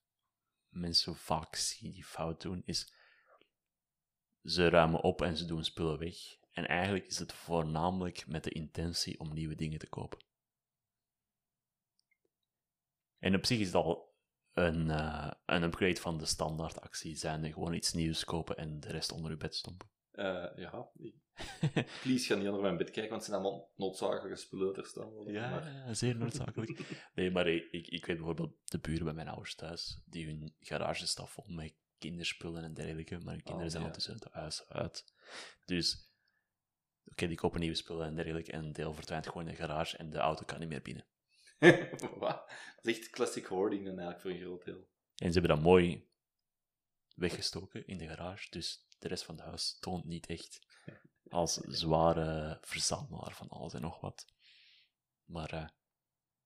mensen 0.69 1.15
vaak 1.15 1.55
zie 1.55 1.91
die 1.91 2.05
fout 2.05 2.41
doen, 2.41 2.61
is 2.65 2.93
ze 4.43 4.69
ruimen 4.69 5.01
op 5.01 5.21
en 5.21 5.37
ze 5.37 5.45
doen 5.45 5.63
spullen 5.63 5.99
weg. 5.99 6.15
En 6.51 6.67
eigenlijk 6.67 7.07
is 7.07 7.19
het 7.19 7.33
voornamelijk 7.33 8.27
met 8.27 8.43
de 8.43 8.51
intentie 8.51 9.19
om 9.19 9.33
nieuwe 9.33 9.55
dingen 9.55 9.79
te 9.79 9.89
kopen. 9.89 10.19
En 13.19 13.35
op 13.35 13.45
zich 13.45 13.59
is 13.59 13.71
dat 13.71 13.83
al 13.83 14.13
een, 14.53 14.89
eh, 14.89 15.31
een 15.45 15.63
upgrade 15.63 16.01
van 16.01 16.17
de 16.17 16.25
standaardactie, 16.25 17.15
zijn 17.15 17.53
gewoon 17.53 17.73
iets 17.73 17.93
nieuws 17.93 18.23
kopen 18.23 18.57
en 18.57 18.79
de 18.79 18.87
rest 18.87 19.11
onder 19.11 19.31
je 19.31 19.37
bed 19.37 19.55
stompen. 19.55 19.89
Eh, 20.11 20.45
ja, 20.55 20.89
please 22.01 22.25
ga 22.25 22.35
niet 22.35 22.47
onder 22.47 22.61
mijn 22.61 22.77
bed 22.77 22.91
kijken, 22.91 23.09
want 23.11 23.21
het 23.21 23.31
zijn 23.31 23.41
allemaal 23.41 23.71
noodzakelijke 23.75 24.39
spullen 24.39 24.75
er 24.75 24.85
staan. 24.85 25.11
Ja, 25.25 25.49
maar- 25.49 25.95
zeer 25.95 26.15
noodzakelijk. 26.15 26.79
Nee, 27.15 27.31
maar 27.31 27.47
ik, 27.47 27.71
ik, 27.71 27.87
ik 27.87 28.05
weet 28.05 28.17
bijvoorbeeld 28.17 28.55
de 28.63 28.79
buren 28.79 29.03
bij 29.03 29.13
mijn 29.13 29.27
ouders 29.27 29.55
thuis, 29.55 30.01
die 30.05 30.25
hun 30.25 30.55
garage 30.59 31.07
staat 31.07 31.29
vol 31.29 31.45
met 31.47 31.73
kinderspullen 32.03 32.63
en 32.63 32.73
dergelijke, 32.73 33.19
maar 33.19 33.35
kinderen 33.35 33.65
Oh, 33.65 33.71
zijn 33.71 33.83
ja. 33.83 33.87
ondertussen 33.87 34.13
het 34.13 34.33
huis 34.33 34.69
uit. 34.69 35.13
Dus, 35.65 36.09
oké, 37.05 37.27
die 37.27 37.37
kopen 37.37 37.59
nieuwe 37.59 37.75
spullen 37.75 38.07
en 38.07 38.15
dergelijke, 38.15 38.51
en 38.51 38.63
een 38.63 38.73
deel 38.73 38.93
verdwijnt 38.93 39.27
gewoon 39.27 39.47
in 39.47 39.53
de 39.53 39.55
garage 39.55 39.97
en 39.97 40.09
de 40.09 40.17
auto 40.17 40.45
kan 40.45 40.59
niet 40.59 40.69
meer 40.69 40.81
binnen. 40.81 41.05
Wat? 42.19 42.49
Dat 42.75 42.85
is 42.85 42.99
echt 42.99 43.09
classic 43.09 43.45
hoarding 43.45 43.85
dan 43.85 43.99
eigenlijk 43.99 44.21
voor 44.21 44.31
een 44.31 44.39
groot 44.39 44.65
deel. 44.65 44.89
En 45.15 45.33
ze 45.33 45.39
hebben 45.39 45.55
dat 45.55 45.65
mooi 45.65 46.07
weggestoken 47.15 47.87
in 47.87 47.97
de 47.97 48.07
garage, 48.07 48.49
dus 48.49 48.87
de 48.99 49.07
rest 49.07 49.23
van 49.23 49.35
het 49.35 49.43
huis 49.43 49.77
toont 49.79 50.05
niet 50.05 50.25
echt 50.25 50.59
als 51.29 51.53
zware 51.83 52.57
verzamelaar 52.61 53.33
van 53.33 53.49
alles 53.49 53.73
en 53.73 53.81
nog 53.81 53.99
wat. 53.99 54.25
Maar 55.25 55.53
eh, 55.53 55.67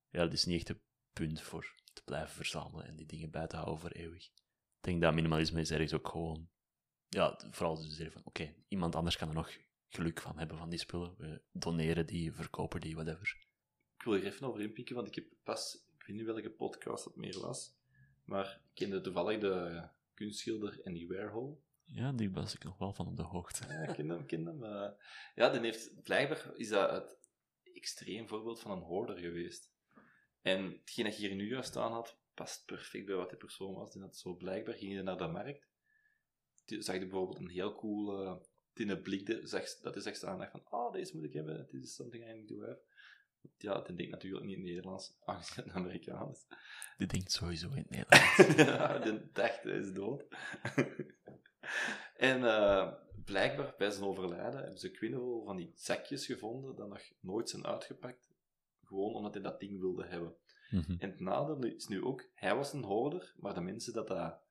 ja, 0.10 0.24
dat 0.24 0.34
is 0.34 0.46
niet 0.46 0.58
echt 0.58 0.70
een 0.70 0.82
punt 1.14 1.42
voor 1.42 1.76
te 1.94 2.04
blijven 2.04 2.36
verzamelen 2.36 2.86
en 2.86 2.96
die 2.96 3.06
dingen 3.06 3.32
bij 3.32 3.48
te 3.48 3.56
houden 3.56 3.80
voor 3.80 3.92
eeuwig. 3.92 4.30
Ik 4.78 4.84
denk 4.84 5.02
dat 5.02 5.14
minimalisme 5.14 5.62
is 5.62 5.72
ergens 5.72 5.94
ook 5.94 6.08
gewoon, 6.08 6.50
ja, 7.08 7.40
vooral 7.52 7.76
dus 7.76 8.08
van, 8.12 8.22
oké, 8.26 8.54
iemand 8.68 8.96
anders 8.96 9.18
kan 9.18 9.28
er 9.28 9.34
nog 9.34 9.58
geluk 9.90 10.22
van 10.22 10.38
hebben 10.38 10.58
van 10.58 10.70
die 10.70 10.80
spullen. 10.80 11.16
We 11.18 11.42
doneren 11.52 12.06
die, 12.06 12.34
verkopen 12.34 12.82
die, 12.82 12.96
whatever. 12.96 13.46
Ik 13.98 14.04
wil 14.04 14.14
er 14.14 14.24
even 14.26 14.48
over 14.48 14.62
inpikken, 14.62 14.96
want 14.96 15.08
ik 15.08 15.16
heb 15.16 15.26
pas, 15.44 15.86
ik 15.98 16.06
weet 16.06 16.16
niet 16.16 16.26
welke 16.26 16.50
podcast 16.52 17.04
dat 17.04 17.16
meer 17.16 17.40
was, 17.40 17.76
maar 18.26 18.46
ik 18.46 18.72
kende 18.74 19.02
toevallig 19.02 19.40
de 19.40 19.88
kunstschilder 20.14 20.82
Andy 20.84 21.08
Warhol. 21.08 21.64
Ja, 21.84 22.12
die 22.12 22.32
was 22.32 22.54
ik 22.56 22.64
nog 22.64 22.78
wel 22.78 22.94
van 22.94 23.08
op 23.08 23.16
de 23.16 23.24
hoogte. 23.24 23.68
Ja, 23.68 23.82
ik 23.88 23.96
ken 23.96 24.10
hem, 24.10 24.20
ik 24.20 24.28
ken 24.28 24.46
hem. 24.46 24.64
eh. 24.64 24.92
ja, 25.36 25.50
die 25.50 25.60
heeft, 25.62 26.04
blijkbaar 26.04 26.52
is 26.56 26.70
dat 26.70 26.92
het 26.92 27.18
extreem 27.74 28.28
voorbeeld 28.28 28.60
van 28.60 28.72
een 28.72 28.84
hoorder 28.84 29.18
geweest. 29.18 29.72
En 30.42 30.64
hetgeen 30.72 31.06
dat 31.06 31.18
je 31.18 31.28
hier 31.28 31.36
nu 31.36 31.50
juist 31.50 31.78
aan 31.78 31.92
had, 31.92 32.18
past 32.38 32.66
perfect 32.66 33.06
bij 33.06 33.16
wat 33.16 33.30
die 33.30 33.38
persoon 33.38 33.74
was. 33.74 33.96
En 33.96 34.02
dat 34.02 34.18
zo 34.18 34.36
blijkbaar 34.36 34.74
ging 34.76 34.92
je 34.94 35.02
naar 35.02 35.18
de 35.18 35.28
markt. 35.28 35.68
Die- 36.66 36.82
Zag 36.82 36.96
je 36.96 37.02
bijvoorbeeld 37.02 37.40
een 37.40 37.50
heel 37.50 37.76
coole 37.76 38.46
tinnen 38.74 39.02
blik, 39.02 39.26
de- 39.26 39.48
zag, 39.48 39.64
dat 39.82 39.96
is 39.96 40.06
echt 40.06 40.24
aan 40.26 40.38
dacht 40.38 40.52
van, 40.52 40.64
oh, 40.70 40.94
deze 40.94 41.16
moet 41.16 41.26
ik 41.26 41.34
hebben, 41.34 41.68
this 41.70 41.82
is 41.84 41.96
something 41.96 42.24
I 42.24 42.34
need 42.34 42.48
to 42.48 42.60
have. 42.60 42.80
Ja, 43.58 43.82
die 43.82 43.96
denkt 43.96 44.12
natuurlijk 44.12 44.46
niet 44.46 44.54
in 44.56 44.60
het 44.62 44.70
Nederlands, 44.70 45.18
aangezien 45.26 45.64
het 45.64 45.74
Amerikaans 45.74 46.46
is. 46.50 46.58
Die 46.98 47.08
denkt 47.08 47.32
sowieso 47.32 47.70
in 47.70 47.78
het 47.78 47.90
Nederlands. 47.90 48.56
ja, 48.72 49.00
die 49.00 49.32
dacht, 49.32 49.64
hij 49.64 49.78
is 49.78 49.94
dood. 49.94 50.26
en 52.30 52.44
eh, 52.44 52.94
blijkbaar, 53.26 53.74
bij 53.78 53.90
zijn 53.92 54.06
overlijden, 54.06 54.60
hebben 54.62 54.80
ze 54.80 54.92
Quinville 54.92 55.42
van 55.46 55.56
die 55.58 55.72
zakjes 55.76 56.26
gevonden, 56.26 56.76
dat 56.76 56.90
nog 56.90 57.02
nooit 57.20 57.50
zijn 57.50 57.66
uitgepakt. 57.66 58.30
Gewoon 58.84 59.14
omdat 59.14 59.34
hij 59.34 59.44
dat 59.44 59.60
ding 59.60 59.80
wilde 59.80 60.06
hebben. 60.06 60.36
Mhm. 60.70 60.96
En 61.00 61.10
het 61.10 61.20
nadeel 61.20 61.64
is 61.64 61.88
nu 61.88 62.04
ook, 62.04 62.30
hij 62.34 62.56
was 62.56 62.74
een 62.74 62.84
hoorder, 62.84 63.34
maar 63.38 63.54
de 63.54 63.62
mensen 63.62 63.94
dat 63.94 64.08
dat, 64.08 64.42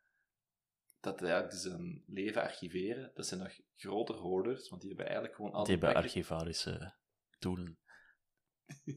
dat 1.01 1.23
eigenlijk 1.23 1.53
zijn 1.53 2.05
leven 2.07 2.43
archiveren, 2.43 3.11
dat 3.15 3.27
zijn 3.27 3.41
nog 3.41 3.61
groter 3.75 4.15
hoorders, 4.15 4.69
want 4.69 4.81
die 4.81 4.91
hebben 4.91 5.07
eigenlijk 5.07 5.37
gewoon 5.37 5.53
al 5.53 5.65
Die 5.65 5.77
hebben 5.77 5.95
archivarische 5.95 6.95
doelen. 7.39 7.79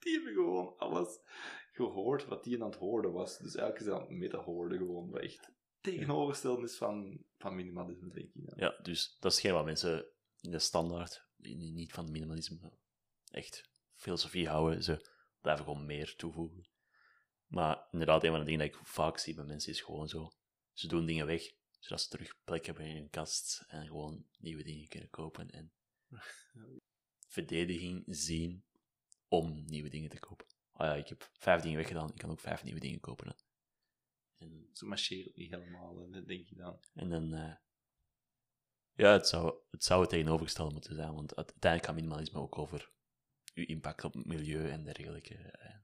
die 0.00 0.12
hebben 0.12 0.32
gewoon 0.32 0.76
alles 0.76 1.20
gehoord 1.72 2.24
wat 2.24 2.44
die 2.44 2.62
aan 2.62 2.70
het 2.70 2.78
hoorden 2.78 3.12
was. 3.12 3.38
Dus 3.38 3.54
eigenlijk 3.54 3.78
is 3.78 3.86
dat 3.86 3.94
aan 3.94 4.08
het 4.08 4.18
meta-hoorden 4.18 4.78
gewoon, 4.78 5.10
wat 5.10 5.20
echt 5.20 5.52
tegenovergesteld 5.80 6.62
is 6.62 6.76
van, 6.76 7.24
van 7.38 7.54
minimalisme, 7.54 8.10
denk 8.10 8.34
ik. 8.34 8.46
dan. 8.46 8.54
Ja, 8.56 8.78
dus 8.82 9.16
dat 9.18 9.32
is 9.32 9.40
geen 9.40 9.52
wat 9.52 9.64
mensen 9.64 10.06
in 10.40 10.50
de 10.50 10.58
standaard, 10.58 11.26
niet 11.36 11.92
van 11.92 12.10
minimalisme, 12.10 12.72
echt 13.30 13.70
filosofie 13.94 14.48
houden. 14.48 14.82
Ze 14.82 15.12
blijven 15.44 15.64
gewoon 15.64 15.86
meer 15.86 16.14
toevoegen. 16.16 16.68
Maar 17.46 17.86
inderdaad, 17.90 18.24
een 18.24 18.30
van 18.30 18.38
de 18.38 18.44
dingen 18.44 18.66
dat 18.66 18.76
ik 18.80 18.86
vaak 18.86 19.18
zie 19.18 19.34
bij 19.34 19.44
mensen 19.44 19.72
is 19.72 19.80
gewoon 19.80 20.08
zo. 20.08 20.30
Ze 20.72 20.88
doen 20.88 21.06
dingen 21.06 21.26
weg, 21.26 21.42
zodat 21.78 22.00
ze 22.00 22.08
terug 22.08 22.34
plek 22.44 22.66
hebben 22.66 22.84
in 22.86 22.96
hun 22.96 23.10
kast 23.10 23.64
en 23.68 23.86
gewoon 23.86 24.26
nieuwe 24.38 24.62
dingen 24.62 24.88
kunnen 24.88 25.10
kopen. 25.10 25.50
En 25.50 25.72
verdediging 27.36 28.02
zien 28.06 28.64
om 29.28 29.64
nieuwe 29.64 29.88
dingen 29.88 30.10
te 30.10 30.18
kopen. 30.18 30.46
Ah 30.72 30.86
ja, 30.86 30.94
ik 30.94 31.08
heb 31.08 31.30
vijf 31.32 31.62
dingen 31.62 31.78
weggedaan, 31.78 32.08
ik 32.08 32.18
kan 32.18 32.30
ook 32.30 32.40
vijf 32.40 32.64
nieuwe 32.64 32.80
dingen 32.80 33.00
kopen. 33.00 33.26
Hè. 33.28 33.34
En 34.44 34.68
Zo 34.72 34.86
marcheert 34.86 35.26
het 35.26 35.36
niet 35.36 35.50
helemaal, 35.50 36.10
dat 36.10 36.26
denk 36.26 36.48
ik 36.48 36.56
dan. 36.56 36.80
En 36.94 37.10
dan... 37.10 37.34
eh, 37.34 37.54
ja, 38.92 39.12
het 39.12 39.28
zou, 39.28 39.58
het 39.70 39.84
zou 39.84 40.00
het 40.00 40.10
tegenovergestelde 40.10 40.72
moeten 40.72 40.94
zijn, 40.94 41.14
want 41.14 41.34
uite- 41.36 41.52
uiteindelijk 41.52 41.84
gaat 41.84 41.94
minimalisme 42.00 42.40
ook 42.40 42.58
over 42.58 42.92
uw 43.54 43.64
impact 43.64 44.04
op 44.04 44.14
het 44.14 44.26
milieu 44.26 44.68
en 44.70 44.84
dergelijke. 44.84 45.34
eh, 45.34 45.74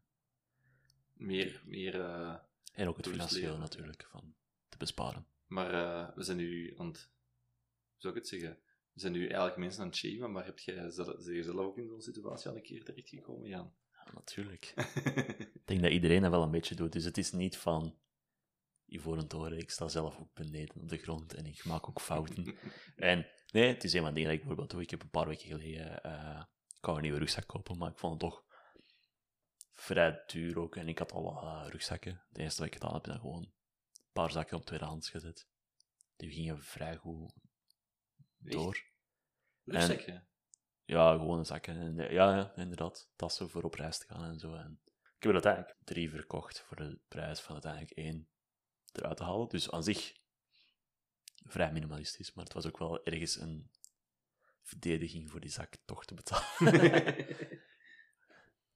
Meer, 1.12 1.62
meer 1.66 2.00
eh, 2.00 2.36
En 2.74 2.88
ook 2.88 2.96
het 2.96 3.06
leven. 3.06 3.58
natuurlijk, 3.58 4.06
van 4.10 4.34
te 4.68 4.76
besparen. 4.76 5.26
maar 5.46 5.74
eh, 5.74 6.16
we 6.16 6.22
zijn 6.22 6.36
nu 6.36 6.74
aan 6.78 6.86
het... 6.86 7.10
Hoe 7.92 8.00
zou 8.00 8.14
ik 8.14 8.20
het 8.20 8.28
zeggen? 8.28 8.58
We 8.92 9.00
zijn 9.00 9.12
nu 9.12 9.26
eigenlijk 9.26 9.56
mensen 9.56 9.80
aan 9.82 9.86
het 9.88 9.96
shamen, 9.96 10.32
maar 10.32 10.44
heb 10.44 10.58
jij 10.58 10.90
zelf, 10.90 11.56
ook 11.56 11.78
in 11.78 11.86
zo'n 11.86 12.00
situatie 12.02 12.50
al 12.50 12.56
een 12.56 12.62
keer 12.62 12.84
terechtgekomen, 12.84 13.48
Jan? 13.48 13.72
Ja, 13.92 14.12
natuurlijk. 14.14 14.72
Ik 15.54 15.66
denk 15.66 15.82
dat 15.82 15.90
iedereen 15.90 16.22
dat 16.22 16.30
wel 16.30 16.42
een 16.42 16.50
beetje 16.50 16.74
doet, 16.74 16.92
dus 16.92 17.04
het 17.04 17.18
is 17.18 17.32
niet 17.32 17.56
van... 17.56 17.98
Ivoren 18.92 19.28
toren, 19.28 19.58
ik 19.58 19.70
sta 19.70 19.88
zelf 19.88 20.18
ook 20.20 20.34
beneden 20.34 20.80
op 20.80 20.88
de 20.88 20.96
grond 20.96 21.34
en 21.34 21.46
ik 21.46 21.64
maak 21.64 21.88
ook 21.88 22.00
fouten. 22.00 22.56
En 22.96 23.26
nee, 23.52 23.66
het 23.68 23.84
is 23.84 23.92
een 23.92 24.00
van 24.00 24.08
de 24.08 24.14
dingen 24.14 24.28
dat 24.30 24.38
ik 24.38 24.44
bijvoorbeeld 24.46 24.70
doe. 24.70 24.82
Ik 24.82 24.90
heb 24.90 25.02
een 25.02 25.10
paar 25.10 25.26
weken 25.26 25.46
geleden... 25.46 26.02
ik 26.80 26.86
wou 26.86 26.96
een 26.96 27.02
nieuwe 27.02 27.18
rugzak 27.18 27.46
kopen, 27.46 27.78
maar 27.78 27.90
ik 27.90 27.98
vond 27.98 28.12
het 28.12 28.30
toch 28.30 28.44
vrij 29.72 30.22
duur 30.26 30.58
ook. 30.58 30.76
En 30.76 30.88
ik 30.88 30.98
had 30.98 31.12
al 31.12 31.42
eh, 31.42 31.66
rugzakken. 31.68 32.22
De 32.28 32.42
eerste 32.42 32.58
wat 32.58 32.66
ik 32.66 32.74
gedaan 32.74 32.94
heb, 32.94 33.02
is 33.06 33.10
dan 33.10 33.20
gewoon 33.20 33.42
een 33.42 34.12
paar 34.12 34.30
zakken 34.30 34.56
op 34.56 34.64
tweedehands 34.64 35.10
gezet. 35.10 35.48
Die 36.16 36.30
gingen 36.30 36.62
vrij 36.62 36.96
goed 36.96 37.32
door. 38.38 38.84
Rugzakje? 39.64 40.24
Ja, 40.84 41.12
gewone 41.12 41.44
zakken. 41.44 41.76
En, 41.76 41.98
eh, 41.98 42.12
ja, 42.12 42.36
ja, 42.36 42.52
inderdaad. 42.56 43.10
Tassen 43.16 43.50
voor 43.50 43.62
op 43.62 43.74
reis 43.74 43.98
te 43.98 44.06
gaan 44.06 44.24
en 44.24 44.38
zo. 44.38 44.54
En 44.54 44.80
ik 44.86 45.22
heb 45.22 45.24
er 45.24 45.32
uiteindelijk 45.32 45.76
drie 45.84 46.10
verkocht 46.10 46.60
voor 46.60 46.76
de 46.76 47.00
prijs 47.08 47.40
van 47.40 47.52
uiteindelijk 47.52 47.92
één 47.92 48.28
eruit 48.92 49.16
te 49.16 49.24
halen. 49.24 49.48
Dus 49.48 49.70
aan 49.70 49.84
zich 49.84 50.14
vrij 51.46 51.72
minimalistisch. 51.72 52.32
Maar 52.32 52.44
het 52.44 52.52
was 52.52 52.66
ook 52.66 52.78
wel 52.78 53.04
ergens 53.04 53.36
een 53.36 53.70
verdediging 54.62 55.30
voor 55.30 55.40
die 55.40 55.50
zak 55.50 55.76
toch 55.84 56.04
te 56.04 56.14
betalen. 56.14 56.74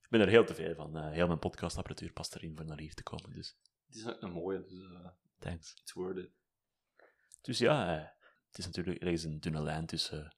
ik 0.05 0.09
ben 0.11 0.21
er 0.21 0.29
heel 0.29 0.45
tevreden 0.45 0.77
van. 0.77 0.97
Eh, 0.97 1.11
heel 1.11 1.27
mijn 1.27 1.39
podcastapparatuur 1.39 2.13
past 2.13 2.35
erin 2.35 2.57
voor 2.57 2.65
naar 2.65 2.79
hier 2.79 2.95
te 2.95 3.03
komen. 3.03 3.33
Dus 3.33 3.57
Het 3.87 3.97
is 3.97 4.07
ook 4.07 4.23
een 4.23 4.33
mooie, 4.33 4.65
dus 4.65 4.83
eh 4.83 5.09
thanks. 5.39 5.75
it's 5.81 5.93
worth 5.93 6.17
it. 6.19 6.31
Dus 7.41 7.59
ja, 7.59 7.97
eh, 7.99 8.09
het 8.49 8.59
is 8.59 8.67
natuurlijk 8.67 8.99
ergens 9.03 9.23
een 9.23 9.41
dunne 9.41 9.63
lijn 9.63 9.87
tussen 9.87 10.37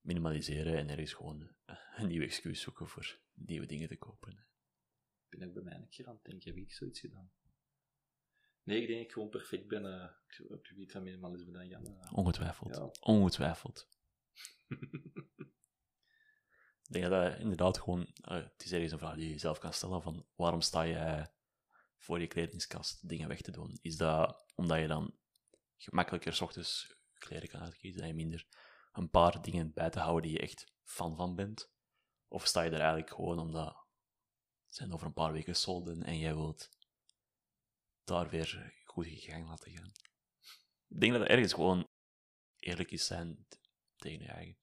minimaliseren 0.00 0.76
en 0.76 0.88
ergens 0.88 1.12
gewoon 1.12 1.50
een 1.96 2.08
nieuw 2.08 2.22
excuus 2.22 2.60
zoeken 2.60 2.88
voor 2.88 3.18
nieuwe 3.34 3.66
dingen 3.66 3.88
te 3.88 3.96
kopen. 3.96 4.46
Ik 5.28 5.38
ben 5.38 5.48
ook 5.48 5.54
bij 5.54 5.62
mij 5.62 5.74
een 5.74 5.88
keer 5.88 6.06
aan 6.06 6.14
het 6.14 6.24
denken, 6.24 6.48
heb 6.54 6.62
ik 6.62 6.72
zoiets 6.72 7.00
gedaan? 7.00 7.30
Nee, 8.62 8.80
ik 8.80 8.86
denk 8.86 8.98
dat 8.98 9.06
ik 9.06 9.12
gewoon 9.12 9.28
perfect 9.28 9.68
ben 9.68 9.84
op 10.48 10.50
het 10.50 10.66
gebied 10.66 10.92
van 10.92 11.02
minimalisme 11.02 11.52
dan 11.52 11.66
Jan. 11.68 12.10
Ongetwijfeld. 12.12 12.76
Ja. 12.76 12.90
Ongetwijfeld. 13.00 13.88
Ik 16.82 16.96
denk 16.96 17.10
dat 17.10 17.22
dat 17.30 17.40
inderdaad 17.40 17.78
gewoon... 17.78 18.06
eh, 18.20 18.36
het 18.36 18.64
is 18.64 18.72
ergens 18.72 18.92
een 18.92 18.98
vraag 18.98 19.14
die 19.14 19.24
je 19.24 19.30
jezelf 19.30 19.58
kan 19.58 19.72
stellen 19.72 20.02
van 20.02 20.26
waarom 20.34 20.60
sta 20.60 20.82
je 20.82 21.30
voor 21.98 22.20
je 22.20 22.26
kledingskast 22.26 23.08
dingen 23.08 23.28
weg 23.28 23.40
te 23.40 23.50
doen? 23.50 23.78
Is 23.82 23.96
dat 23.96 24.44
omdat 24.54 24.78
je 24.78 24.86
dan 24.86 25.18
gemakkelijker 25.76 26.34
's 26.34 26.40
ochtends 26.40 26.96
kleren 27.18 27.48
kan 27.48 27.60
uitkiezen 27.60 28.02
en 28.02 28.06
je 28.06 28.14
minder 28.14 28.46
een 28.92 29.10
paar 29.10 29.42
dingen 29.42 29.72
bij 29.72 29.90
te 29.90 29.98
houden 30.00 30.22
die 30.22 30.32
je 30.32 30.42
echt 30.42 30.72
fan 30.82 31.16
van 31.16 31.34
bent? 31.34 31.72
Of 32.28 32.46
sta 32.46 32.62
je 32.62 32.70
er 32.70 32.80
eigenlijk 32.80 33.10
gewoon 33.10 33.38
omdat 33.38 33.66
het 34.66 34.74
zijn 34.74 34.92
over 34.92 35.06
een 35.06 35.12
paar 35.12 35.32
weken 35.32 35.56
solden 35.56 36.02
en 36.02 36.18
jij 36.18 36.34
wilt 36.34 36.68
daar 38.04 38.28
weer 38.28 38.80
goed 38.84 39.06
je 39.06 39.16
gang 39.16 39.48
laten 39.48 39.72
gaan? 39.72 39.92
Ik 40.88 41.00
denk 41.00 41.12
dat 41.12 41.20
het 41.20 41.30
ergens 41.30 41.52
gewoon 41.52 41.88
eerlijk 42.56 42.90
is 42.90 43.06
zijn 43.06 43.46
tegen 44.00 44.22
je 44.22 44.28
eigen. 44.28 44.56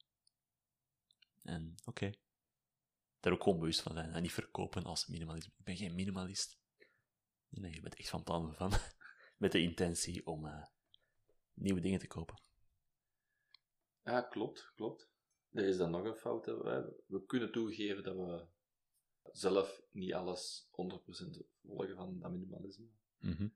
En 1.44 1.76
oké. 1.86 2.12
Daar 3.20 3.34
ook 3.34 3.44
gewoon 3.44 3.60
bewust 3.60 3.82
van 3.82 3.94
zijn 3.94 4.12
en 4.12 4.22
niet 4.22 4.34
verkopen 4.34 4.84
als 4.84 5.08
minimalisme. 5.08 5.54
Ik 5.58 5.64
ben 5.64 5.78
geen 5.78 5.96
minimalist. 5.96 6.60
Nee, 7.50 7.74
je 7.74 7.82
bent 7.82 7.96
echt 7.96 8.10
van 8.10 8.24
plan 8.24 8.56
van. 8.56 8.72
Met 9.38 9.52
de 9.52 9.62
intentie 9.62 10.26
om 10.26 10.46
eh, 10.46 10.66
nieuwe 11.54 11.80
dingen 11.80 12.00
te 12.00 12.08
kopen. 12.08 12.42
Ja, 14.04 14.22
klopt, 14.22 14.72
klopt. 14.76 15.10
Er 15.52 15.66
is 15.66 15.78
dan 15.78 15.92
nog 15.92 16.04
een 16.04 16.16
fout. 16.16 16.46
hè. 16.46 16.58
We, 16.58 17.04
we 17.06 17.26
kunnen 17.26 17.52
toegeven 17.52 18.04
dat 18.04 18.16
we 18.16 18.46
zelf 19.32 19.82
niet 19.92 20.14
alles 20.14 20.68
100% 20.72 20.72
volgen 21.66 21.96
van 21.96 22.20
dat 22.20 22.32
minimalisme. 22.32 22.88
Mhm. 23.18 23.48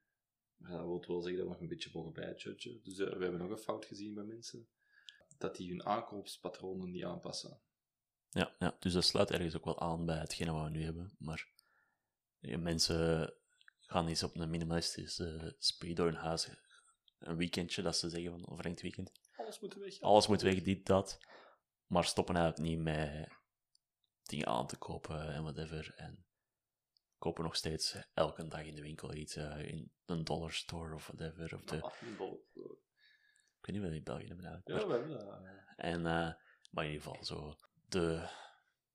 Maar 0.57 0.71
dat 0.71 0.85
wil 0.85 1.07
wel 1.07 1.21
zeggen 1.21 1.37
dat 1.37 1.47
we 1.47 1.53
nog 1.53 1.61
een 1.61 1.67
beetje 1.67 1.89
mogen 1.93 2.13
bijjudgen. 2.13 2.81
Dus 2.83 2.99
eh, 2.99 3.13
we 3.13 3.21
hebben 3.23 3.39
nog 3.39 3.49
een 3.49 3.57
fout 3.57 3.85
gezien 3.85 4.13
bij 4.13 4.23
mensen. 4.23 4.67
Dat 5.41 5.55
die 5.55 5.69
hun 5.69 5.85
aankoopspatronen 5.85 6.91
niet 6.91 7.03
aanpassen. 7.03 7.61
Ja, 8.29 8.55
ja, 8.59 8.75
dus 8.79 8.93
dat 8.93 9.03
sluit 9.03 9.31
ergens 9.31 9.55
ook 9.55 9.65
wel 9.65 9.79
aan 9.79 10.05
bij 10.05 10.17
hetgene 10.17 10.51
wat 10.51 10.63
we 10.63 10.69
nu 10.69 10.83
hebben. 10.83 11.15
Maar 11.19 11.49
mensen 12.39 13.33
gaan 13.79 14.07
eens 14.07 14.23
op 14.23 14.35
een 14.35 14.49
minimalistische 14.49 15.55
speed 15.59 15.95
door 15.95 16.05
hun 16.05 16.15
huis. 16.15 16.49
Een 17.19 17.37
weekendje, 17.37 17.81
dat 17.81 17.97
ze 17.97 18.09
zeggen 18.09 18.31
van 18.31 18.39
een 18.49 18.55
verlengd 18.55 18.81
weekend. 18.81 19.11
Alles 19.35 19.59
moet 19.59 19.73
weg. 19.73 19.99
Alles 19.99 20.27
moet 20.27 20.41
weg, 20.41 20.61
dit, 20.61 20.85
dat. 20.85 21.19
Maar 21.85 22.05
stoppen 22.05 22.35
eigenlijk 22.35 22.69
niet 22.69 22.79
met 22.83 23.27
dingen 24.23 24.47
aan 24.47 24.67
te 24.67 24.77
kopen 24.77 25.33
en 25.33 25.43
whatever. 25.43 25.93
En 25.95 26.25
kopen 27.17 27.43
nog 27.43 27.55
steeds 27.55 27.97
elke 28.13 28.47
dag 28.47 28.63
in 28.63 28.75
de 28.75 28.81
winkel 28.81 29.13
iets. 29.13 29.35
eh, 29.35 29.67
in 29.67 29.91
een 30.05 30.23
dollar 30.23 30.51
store 30.51 30.93
of 30.95 31.07
whatever. 31.07 31.55
Of 31.55 31.63
de. 31.63 31.91
Ik 33.61 33.65
weet 33.67 33.75
niet 33.75 33.83
die 33.89 33.97
in 33.97 34.03
België 34.03 34.27
hebben 34.27 34.45
eigenlijk. 34.45 34.79
Ja, 34.81 34.87
maar- 34.87 34.87
we 34.87 35.13
hebben 35.13 35.25
dat. 35.25 35.43
eh. 35.77 35.89
En, 35.91 36.05
eh, 36.05 36.33
maar 36.71 36.85
in 36.85 36.91
ieder 36.91 37.07
geval 37.07 37.25
zo. 37.25 37.55
De 37.89 38.29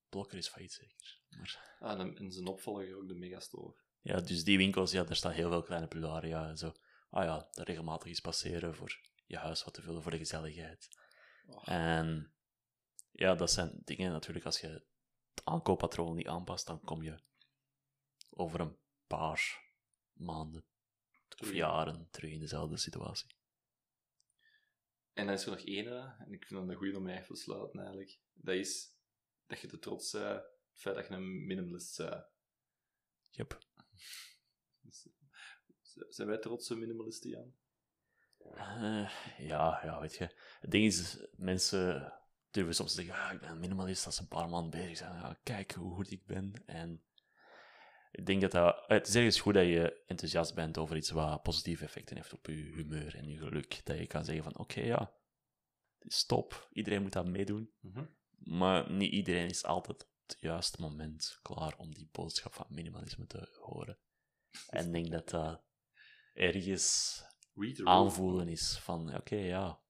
blokker 0.09 0.37
is 0.37 0.47
failliet 0.47 0.71
zeker. 0.73 1.19
Maar, 1.29 1.75
Ah, 1.79 1.99
en, 1.99 2.17
en 2.17 2.31
zijn 2.31 2.47
opvolger 2.47 2.97
ook 2.97 3.07
de 3.07 3.13
Megastore. 3.15 3.75
ja, 4.01 4.19
dus 4.19 4.43
die 4.43 4.57
winkels, 4.57 4.91
ja, 4.91 5.03
daar 5.03 5.15
staan 5.15 5.31
heel 5.31 5.49
veel 5.49 5.61
kleine 5.63 5.87
pularia. 5.87 6.55
Zo, 6.55 6.71
ah 7.09 7.23
ja, 7.23 7.47
daar 7.51 7.65
regelmatig 7.65 8.07
eens 8.07 8.19
passeren 8.19 8.75
voor 8.75 8.99
je 9.25 9.37
huis 9.37 9.63
wat 9.63 9.73
te 9.73 9.81
vullen, 9.81 10.01
voor 10.01 10.11
de 10.11 10.17
gezelligheid. 10.17 10.87
Oh, 11.47 11.69
En 11.69 12.33
ja, 13.11 13.35
dat 13.35 13.51
zijn 13.51 13.81
dingen 13.83 14.11
natuurlijk, 14.11 14.45
als 14.45 14.59
je 14.59 14.67
het 14.67 14.85
aankooppatroon 15.43 16.15
niet 16.15 16.27
aanpast, 16.27 16.65
dan 16.67 16.81
kom 16.81 17.03
je 17.03 17.19
over 18.29 18.59
een 18.59 18.77
paar 19.07 19.71
maanden 20.13 20.65
of 21.41 21.51
jaren 21.53 22.07
terug 22.11 22.31
in 22.31 22.39
dezelfde 22.39 22.77
situatie. 22.77 23.35
En 25.17 25.25
dan 25.25 25.35
is 25.35 25.45
er 25.45 25.51
nog 25.51 25.59
één, 25.59 25.87
en 26.19 26.33
ik 26.33 26.45
vind 26.45 26.59
dat 26.59 26.69
een 26.69 26.75
goede 26.75 26.97
om 26.97 27.03
mij 27.03 27.23
te 27.23 27.35
sluiten 27.35 27.79
eigenlijk. 27.79 28.19
Dat 28.33 28.55
is 28.55 28.95
dat 29.47 29.59
je 29.59 29.67
te 29.67 29.79
trots 29.79 30.11
bent 30.11 30.35
op 30.35 30.71
het 30.71 30.79
feit 30.79 30.95
dat 30.95 31.07
je 31.07 31.13
een 31.13 31.45
minimalist 31.45 31.97
bent. 31.97 32.25
Yep. 33.29 33.59
Dus 34.81 35.07
Zijn 36.09 36.27
wij 36.27 36.37
trotse 36.37 36.75
minimalisten, 36.75 37.29
Jan? 37.29 37.53
Eh, 38.37 39.11
ja, 39.37 39.81
ja, 39.83 39.99
weet 39.99 40.15
je. 40.15 40.35
Het 40.59 40.71
ding 40.71 40.85
is, 40.85 41.27
mensen 41.35 42.13
durven 42.51 42.75
soms 42.75 42.93
te 42.93 43.01
zeggen, 43.01 43.23
ah, 43.23 43.33
ik 43.33 43.39
ben 43.39 43.49
een 43.49 43.59
minimalist 43.59 44.05
als 44.05 44.15
ze 44.15 44.21
een 44.21 44.27
paar 44.27 44.49
maanden 44.49 44.79
bezig 44.79 44.97
zijn. 44.97 45.13
Ja, 45.13 45.39
kijk 45.43 45.71
hoe 45.71 45.95
goed 45.95 46.11
ik 46.11 46.25
ben. 46.25 46.53
En 46.65 47.03
ik 48.17 48.25
denk 48.25 48.41
dat 48.41 48.51
dat... 48.51 48.83
Het 48.87 49.07
is 49.07 49.15
ergens 49.15 49.39
goed 49.39 49.53
dat 49.53 49.65
je 49.65 50.03
enthousiast 50.05 50.55
bent 50.55 50.77
over 50.77 50.95
iets 50.95 51.09
wat 51.09 51.41
positieve 51.41 51.83
effecten 51.83 52.15
heeft 52.15 52.33
op 52.33 52.45
je 52.45 52.53
humeur 52.53 53.15
en 53.15 53.27
je 53.27 53.37
geluk. 53.37 53.81
Dat 53.83 53.97
je 53.97 54.07
kan 54.07 54.25
zeggen 54.25 54.43
van, 54.43 54.57
oké, 54.57 54.81
ja, 54.81 55.13
stop. 55.99 56.69
Iedereen 56.71 57.01
moet 57.01 57.13
dat 57.13 57.27
meedoen. 57.27 57.71
Mhm. 57.79 58.05
Maar 58.37 58.91
niet 58.91 59.11
iedereen 59.11 59.49
is 59.49 59.63
altijd 59.63 60.03
op 60.03 60.13
het 60.25 60.37
juiste 60.39 60.81
moment 60.81 61.39
klaar 61.41 61.77
om 61.77 61.93
die 61.93 62.09
boodschap 62.11 62.53
van 62.53 62.65
minimalisme 62.69 63.25
te 63.27 63.57
horen. 63.61 63.97
En 64.69 64.85
ik 64.85 64.91
denk 64.91 65.11
dat 65.11 65.29
dat 65.29 65.63
ergens 66.33 67.21
aanvoelen 67.83 68.47
is 68.47 68.77
van, 68.77 69.15
oké, 69.15 69.35
ja, 69.35 69.81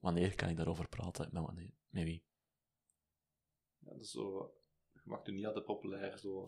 wanneer 0.00 0.34
kan 0.34 0.48
ik 0.48 0.56
daarover 0.56 0.88
praten? 0.88 1.28
Met, 1.32 1.42
wanneer, 1.42 1.70
met 1.88 2.04
wie? 2.04 2.26
Ja, 3.78 3.90
dat 3.90 4.00
is 4.00 4.10
zo... 4.10 4.54
Je 4.92 5.00
maakt 5.04 5.26
nu 5.26 5.34
niet 5.34 5.46
altijd 5.46 5.64
populair, 5.64 6.18
zo... 6.18 6.44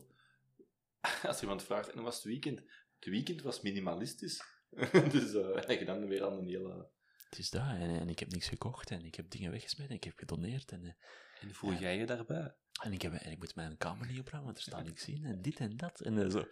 Als 1.29 1.41
iemand 1.43 1.63
vraagt, 1.63 1.91
en 1.91 2.03
was 2.03 2.15
het 2.15 2.25
weekend? 2.25 2.59
Het 2.99 3.05
weekend 3.09 3.43
was 3.43 3.61
minimalistisch. 3.61 4.43
dus 5.13 5.33
uh, 5.35 5.79
je 5.79 5.85
dan 5.85 6.07
weer 6.07 6.25
aan 6.25 6.33
een 6.39 6.47
hele... 6.47 6.91
Het 7.29 7.39
is 7.39 7.51
dat, 7.51 7.63
en, 7.63 8.01
en 8.01 8.09
ik 8.09 8.19
heb 8.19 8.31
niks 8.31 8.49
gekocht, 8.49 8.91
en 8.91 9.05
ik 9.05 9.15
heb 9.15 9.31
dingen 9.31 9.51
weggesmeten, 9.51 9.91
en 9.91 9.97
ik 9.97 10.05
heb 10.05 10.19
gedoneerd, 10.19 10.73
en, 10.73 10.85
eh, 10.85 10.93
En 11.41 11.55
voel 11.55 11.73
jij 11.73 11.97
je 11.99 12.07
daarbij? 12.07 12.55
en, 12.83 12.93
ik, 12.93 13.03
heb, 13.03 13.13
en 13.13 13.31
ik 13.31 13.39
moet 13.39 13.55
mijn 13.55 13.77
kamer 13.77 14.07
niet 14.07 14.21
opruimen, 14.21 14.53
want 14.53 14.57
er 14.67 14.73
staat 14.73 14.85
niks 14.85 15.09
in, 15.09 15.25
en 15.25 15.43
dit 15.43 15.59
en 15.59 15.77
dat. 15.77 16.01
En 16.01 16.19
eh, 16.23 16.31
zo. 16.31 16.45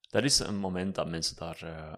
Dat 0.00 0.24
is 0.24 0.38
een 0.38 0.56
moment 0.58 0.94
dat 0.94 1.08
mensen 1.08 1.36
daar 1.36 1.62
eh, 1.62 1.96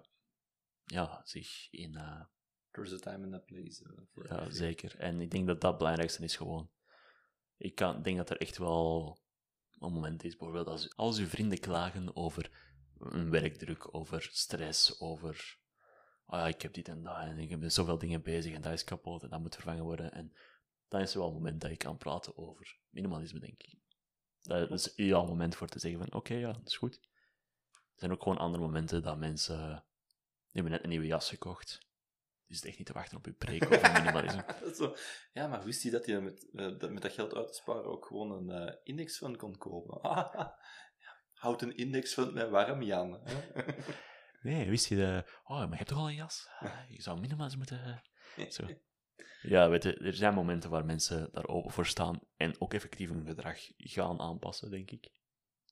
ja, 0.85 1.21
zich 1.25 1.71
in... 1.71 1.95
eh, 1.97 2.25
There's 2.71 2.93
a 2.93 2.97
time 2.97 3.25
and 3.25 3.35
a 3.35 3.39
place. 3.39 4.09
eh, 4.15 4.25
Ja, 4.31 4.51
zeker. 4.51 4.99
En 4.99 5.21
ik 5.21 5.31
denk 5.31 5.47
dat 5.47 5.61
dat 5.61 5.71
het 5.71 5.79
belangrijkste 5.79 6.25
is 6.25 6.37
gewoon. 6.37 6.71
Ik 7.57 7.75
kan, 7.75 8.03
denk 8.03 8.17
dat 8.17 8.31
er 8.31 8.37
echt 8.37 8.59
wel 8.59 9.19
een 9.81 9.93
moment 9.93 10.25
is, 10.25 10.37
bijvoorbeeld 10.37 10.67
als, 10.67 10.97
als 10.97 11.19
uw 11.19 11.27
vrienden 11.27 11.59
klagen 11.59 12.17
over 12.17 12.51
een 12.99 13.31
werkdruk, 13.31 13.95
over 13.95 14.29
stress, 14.33 15.01
over 15.01 15.59
ah 16.27 16.41
ja, 16.41 16.47
ik 16.47 16.63
heb 16.63 16.75
dit 16.75 16.89
en 16.89 17.03
dat 17.03 17.17
en 17.17 17.39
ik 17.39 17.61
ben 17.61 17.73
zoveel 17.73 17.99
dingen 17.99 18.23
bezig 18.23 18.55
en 18.55 18.61
dat 18.61 18.73
is 18.73 18.85
kapot 18.85 19.23
en 19.23 19.29
dat 19.29 19.41
moet 19.41 19.55
vervangen 19.55 19.85
worden. 19.85 20.13
En 20.13 20.33
dan 20.89 21.01
is 21.01 21.13
er 21.13 21.19
wel 21.19 21.29
een 21.29 21.35
moment 21.35 21.61
dat 21.61 21.71
je 21.71 21.77
kan 21.77 21.97
praten 21.97 22.37
over 22.37 22.79
minimalisme, 22.91 23.41
denk 23.41 23.63
ik. 23.63 23.79
Dat 24.43 24.71
is 24.71 24.87
een 24.87 25.05
ideaal 25.05 25.27
moment 25.27 25.55
voor 25.55 25.69
te 25.69 25.79
zeggen 25.79 26.01
van 26.01 26.13
oké, 26.13 26.35
ja, 26.35 26.53
dat 26.53 26.67
is 26.67 26.77
goed. 26.77 27.01
Er 27.71 28.07
zijn 28.07 28.13
ook 28.13 28.23
gewoon 28.23 28.39
andere 28.39 28.63
momenten 28.65 29.03
dat 29.03 29.19
mensen... 29.19 29.85
Hebben 30.51 30.73
net 30.73 30.83
een 30.83 30.89
nieuwe 30.89 31.07
jas 31.07 31.29
gekocht. 31.29 31.90
Die 32.51 32.59
zit 32.59 32.69
echt 32.69 32.79
niet 32.79 32.87
te 32.87 32.93
wachten 32.93 33.17
op 33.17 33.27
uw 33.27 33.35
preek 33.35 33.65
over 33.65 33.93
minimalisme. 34.01 34.45
Zo. 34.75 34.95
Ja, 35.33 35.47
maar 35.47 35.65
wist 35.65 35.83
je 35.83 35.91
dat 35.91 36.07
je 36.07 36.21
met, 36.21 36.51
eh, 36.53 36.79
dat, 36.79 36.91
met 36.91 37.03
dat 37.03 37.13
geld 37.13 37.35
uit 37.35 37.47
te 37.47 37.55
sparen 37.55 37.85
ook 37.85 38.07
gewoon 38.07 38.31
een 38.31 38.67
eh, 38.69 38.77
indexfund 38.83 39.37
kon 39.37 39.57
kopen? 39.57 40.01
Houd 41.33 41.63
een 41.63 41.77
indexfund 41.77 42.35
met 42.35 42.51
warm, 42.51 42.83
Jan. 42.83 43.21
Nee, 44.43 44.69
wist 44.69 44.87
je 44.87 44.97
de... 44.97 45.25
Oh, 45.45 45.59
maar 45.59 45.69
je 45.69 45.77
hebt 45.77 45.89
toch 45.89 45.99
al 45.99 46.09
een 46.09 46.15
jas? 46.15 46.49
Ah, 46.59 46.91
Je 46.91 47.03
zou 47.03 47.21
minimalisme 47.21 47.59
moeten... 47.59 48.03
Zo. 48.49 48.67
Ja, 49.43 49.69
weet 49.69 49.83
je, 49.83 49.97
er 49.97 50.15
zijn 50.15 50.35
momenten 50.35 50.71
waar 50.71 50.85
mensen 50.85 51.29
daar 51.33 51.47
open 51.47 51.71
voor 51.71 51.87
staan 51.87 52.21
en 52.37 52.61
ook 52.61 52.75
effectief 52.75 53.09
hun 53.09 53.27
gedrag 53.27 53.59
gaan 53.77 54.21
aanpassen, 54.21 54.71
denk 54.71 54.91
ik. 54.91 55.11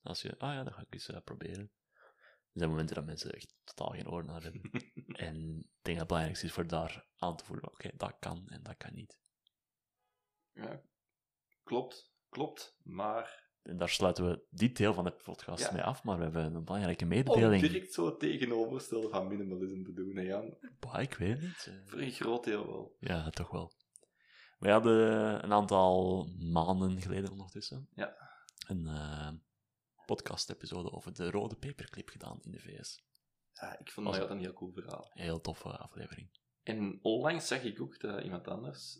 Als 0.01 0.21
je, 0.21 0.37
ah 0.37 0.53
ja, 0.53 0.63
dat 0.63 0.73
ga 0.73 0.81
ik 0.81 0.93
eens 0.93 1.09
eh, 1.09 1.21
proberen. 1.23 1.71
Er 2.53 2.59
zijn 2.59 2.69
momenten 2.69 2.95
dat 2.95 3.05
mensen 3.05 3.31
echt 3.31 3.55
totaal 3.63 3.89
geen 3.93 4.09
oor 4.09 4.25
naar 4.25 4.43
hebben. 4.43 4.61
en 5.27 5.35
ik 5.57 5.63
denk 5.81 5.97
dat 5.97 5.97
het 5.97 6.07
belangrijkste 6.07 6.45
is 6.45 6.51
voor 6.53 6.67
daar 6.67 7.07
aan 7.17 7.35
te 7.37 7.45
voelen, 7.45 7.67
oké, 7.67 7.91
dat 7.97 8.15
kan 8.19 8.47
en 8.47 8.63
dat 8.63 8.77
kan 8.77 8.93
niet. 8.93 9.19
Ja, 10.53 10.81
klopt, 11.63 12.11
klopt. 12.29 12.75
Maar 12.83 13.47
En 13.63 13.77
daar 13.77 13.89
sluiten 13.89 14.29
we 14.29 14.45
dit 14.49 14.77
deel 14.77 14.93
van 14.93 15.03
de 15.03 15.11
podcast 15.11 15.63
Ja. 15.63 15.73
mee 15.73 15.81
af, 15.83 16.03
maar 16.03 16.17
we 16.17 16.23
hebben 16.23 16.55
een 16.55 16.63
belangrijke 16.63 17.03
om 17.03 17.09
mededeling. 17.09 17.61
direct 17.61 17.93
zo 17.93 18.05
het 18.05 18.19
tegenovergestelde 18.19 19.09
van 19.09 19.27
minimalisme 19.27 19.83
te 19.83 19.93
doen, 19.93 20.15
hè, 20.15 20.21
Jan. 20.21 20.57
Bah, 20.79 21.01
ik 21.01 21.13
weet 21.13 21.31
het 21.31 21.41
niet. 21.41 21.67
eh. 21.67 21.73
Voor 21.85 21.99
een 21.99 22.11
groot 22.11 22.43
deel 22.43 22.65
wel. 22.67 22.95
Ja, 22.99 23.29
toch 23.29 23.49
wel. 23.51 23.71
We 24.59 24.69
hadden 24.71 25.43
een 25.43 25.53
aantal 25.53 26.25
maanden 26.37 27.01
geleden 27.01 27.31
ondertussen 27.31 27.87
Ja. 27.93 28.15
een 28.67 28.87
eh, 28.87 29.31
podcast-episode 30.15 30.91
over 30.91 31.13
de 31.13 31.31
rode 31.31 31.55
paperclip 31.55 32.09
gedaan 32.09 32.39
in 32.43 32.51
de 32.51 32.59
VS. 32.59 33.03
Ja, 33.53 33.79
ik 33.79 33.91
vond 33.91 34.13
dat 34.15 34.29
een 34.29 34.39
heel 34.39 34.53
cool 34.53 34.71
verhaal. 34.71 35.09
Heel 35.13 35.41
toffe 35.41 35.69
aflevering. 35.77 36.29
En 36.63 36.99
onlangs 37.01 37.47
zag 37.47 37.63
ik 37.63 37.81
ook 37.81 37.99
dat 37.99 38.23
iemand 38.23 38.47
anders 38.47 38.99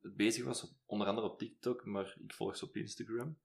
bezig 0.00 0.44
was, 0.44 0.62
op- 0.62 0.76
onder 0.86 1.06
andere 1.06 1.26
op 1.30 1.38
TikTok, 1.38 1.84
maar 1.84 2.16
ik 2.20 2.32
volg 2.34 2.56
ze 2.56 2.64
op 2.64 2.76
Instagram. 2.76 3.38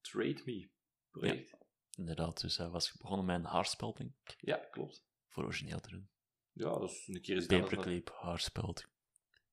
Trade 0.00 0.42
Me 0.44 0.68
project. 1.10 1.56
Inderdaad, 1.98 2.40
dus 2.40 2.56
hij 2.56 2.68
was 2.68 2.92
begonnen 2.96 3.26
met 3.26 3.36
een 3.36 3.44
haarspelping 3.44 4.14
Ja, 4.38 4.56
klopt. 4.56 5.04
voor 5.28 5.44
origineel 5.44 5.80
te 5.80 5.90
doen. 5.90 6.10
Ja, 6.52 6.78
dat 6.78 6.90
is 6.90 7.06
een 7.08 7.20
keer 7.22 7.36
eens 7.36 7.46
maar- 7.46 7.60
Paperclip, 7.60 8.10
haarspeld. 8.20 8.80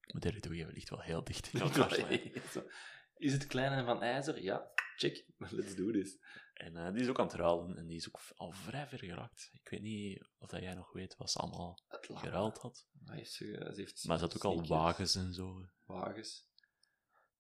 Ik 0.02 0.14
moet 0.14 0.26
eerlijk 0.26 0.44
toegeven, 0.44 0.74
ligt 0.74 0.90
wel 0.90 1.02
heel 1.02 1.24
dicht 1.24 1.54
in 1.54 1.60
elkaar. 1.70 2.00
Is 3.16 3.34
het 3.34 3.48
klein 3.48 3.72
en 3.72 3.86
van 3.86 4.02
ijzer? 4.02 4.42
Ja, 4.42 4.72
check. 5.00 5.26
Let's 5.58 5.76
do 5.76 5.92
this. 5.92 6.18
En 6.54 6.78
eh, 6.78 6.92
die 6.94 7.02
is 7.02 7.08
ook 7.08 7.20
aan 7.20 7.26
het 7.28 7.36
ruilen 7.36 7.78
en 7.78 7.88
die 7.88 7.98
is 7.98 8.08
ook 8.08 8.20
al 8.36 8.52
vrij 8.52 8.88
ver 8.88 9.00
geraakt. 9.00 9.50
Ik 9.54 9.70
weet 9.70 9.82
niet 9.82 10.28
of 10.38 10.50
dat 10.50 10.62
jij 10.62 10.74
nog 10.74 10.92
weet 10.92 11.16
wat 11.18 11.32
ze 11.32 11.40
allemaal 11.40 11.80
geruild 12.00 12.58
had. 12.58 12.88
Maar 13.06 13.18
ze, 13.18 13.46
ze 13.74 13.74
heeft 13.76 14.06
Maar 14.08 14.18
ze 14.18 14.24
had 14.24 14.36
ook 14.36 14.44
al 14.46 14.68
wagens 14.68 15.16
en 15.16 15.34
zo. 15.34 15.66
wagens. 15.86 16.48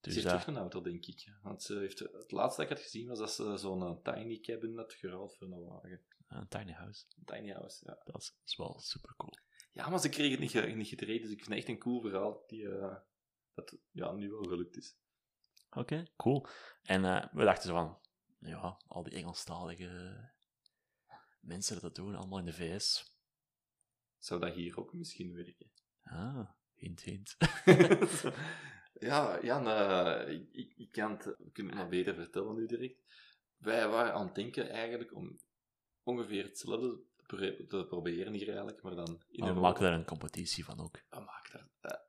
Dus 0.01 0.13
ze 0.13 0.19
heeft 0.19 0.31
dat- 0.31 0.41
terug 0.41 0.55
een 0.55 0.61
auto, 0.61 0.81
denk 0.81 1.05
ik. 1.05 1.33
Want 1.41 1.63
ze 1.63 1.77
heeft, 1.77 1.99
het 1.99 2.31
laatste 2.31 2.61
dat 2.61 2.71
ik 2.71 2.77
had 2.77 2.85
gezien 2.85 3.07
was 3.07 3.17
dat 3.19 3.31
ze 3.31 3.57
zo'n 3.57 3.81
eh, 3.81 4.13
tiny 4.13 4.39
cabin 4.39 4.77
had 4.77 4.93
geruild 4.93 5.35
voor 5.37 5.47
een 5.47 5.65
wagen. 5.65 6.01
een 6.27 6.47
tiny 6.47 6.71
house. 6.71 7.05
Een 7.17 7.25
tiny 7.25 7.51
house, 7.51 7.83
ja. 7.85 8.01
Dat 8.03 8.21
is, 8.21 8.35
is 8.45 8.55
wel 8.55 8.79
super 8.79 9.15
cool. 9.15 9.33
Ja, 9.71 9.89
maar 9.89 9.99
ze 9.99 10.09
kregen 10.09 10.41
het 10.41 10.53
niet, 10.65 10.75
niet 10.75 10.87
getraind, 10.87 11.21
dus 11.21 11.31
ik 11.31 11.37
vind 11.37 11.49
het 11.49 11.57
echt 11.57 11.67
een 11.67 11.79
cool 11.79 12.01
verhaal 12.01 12.43
die, 12.47 12.69
eh, 12.69 12.95
dat 13.53 13.77
ja, 13.91 14.11
nu 14.11 14.29
wel 14.29 14.43
gelukt 14.43 14.77
is. 14.77 14.95
Oké, 15.71 16.05
cool. 16.17 16.45
En 16.84 17.05
eh, 17.05 17.25
we 17.32 17.43
dachten 17.43 17.69
zo 17.69 17.73
van, 17.75 17.99
ja, 18.39 18.77
al 18.88 19.03
die 19.03 19.13
Engelstalige 19.13 20.17
mensen 21.39 21.73
dat 21.73 21.84
dat 21.84 21.95
doen, 21.95 22.15
allemaal 22.15 22.39
in 22.39 22.45
de 22.45 22.53
VS. 22.53 23.17
Zou 24.17 24.39
dat 24.39 24.53
hier 24.53 24.77
ook 24.79 24.93
misschien 24.93 25.34
werken? 25.34 25.71
Ah, 26.03 26.49
hint, 26.75 27.01
hint. 27.01 27.38
ja, 29.10 29.39
Jan, 29.41 29.67
eh, 29.67 30.34
ik, 30.51 30.73
ik, 30.75 30.91
kan 30.91 31.12
het, 31.12 31.25
ik 31.39 31.53
kan 31.53 31.65
het 31.65 31.75
maar 31.75 31.88
beter 31.89 32.15
vertellen 32.15 32.55
nu 32.55 32.65
direct. 32.65 33.03
Wij 33.58 33.88
waren 33.88 34.13
aan 34.13 34.25
het 34.25 34.36
denken 34.36 34.69
eigenlijk 34.69 35.15
om 35.15 35.39
ongeveer 36.03 36.43
hetzelfde 36.43 37.01
te, 37.15 37.23
pro- 37.25 37.65
te 37.79 37.86
proberen 37.88 38.34
hier 38.34 38.47
eigenlijk, 38.47 38.82
maar 38.82 38.95
dan 38.95 39.23
in 39.29 39.39
Maar 39.43 39.53
we 39.53 39.60
maken 39.60 39.82
daar 39.82 39.93
een 39.93 40.05
competitie 40.05 40.65
van 40.65 40.79
ook. 40.79 41.03
We 41.10 41.19
maken 41.19 41.51
daar... 41.51 41.91
eh, 41.91 41.99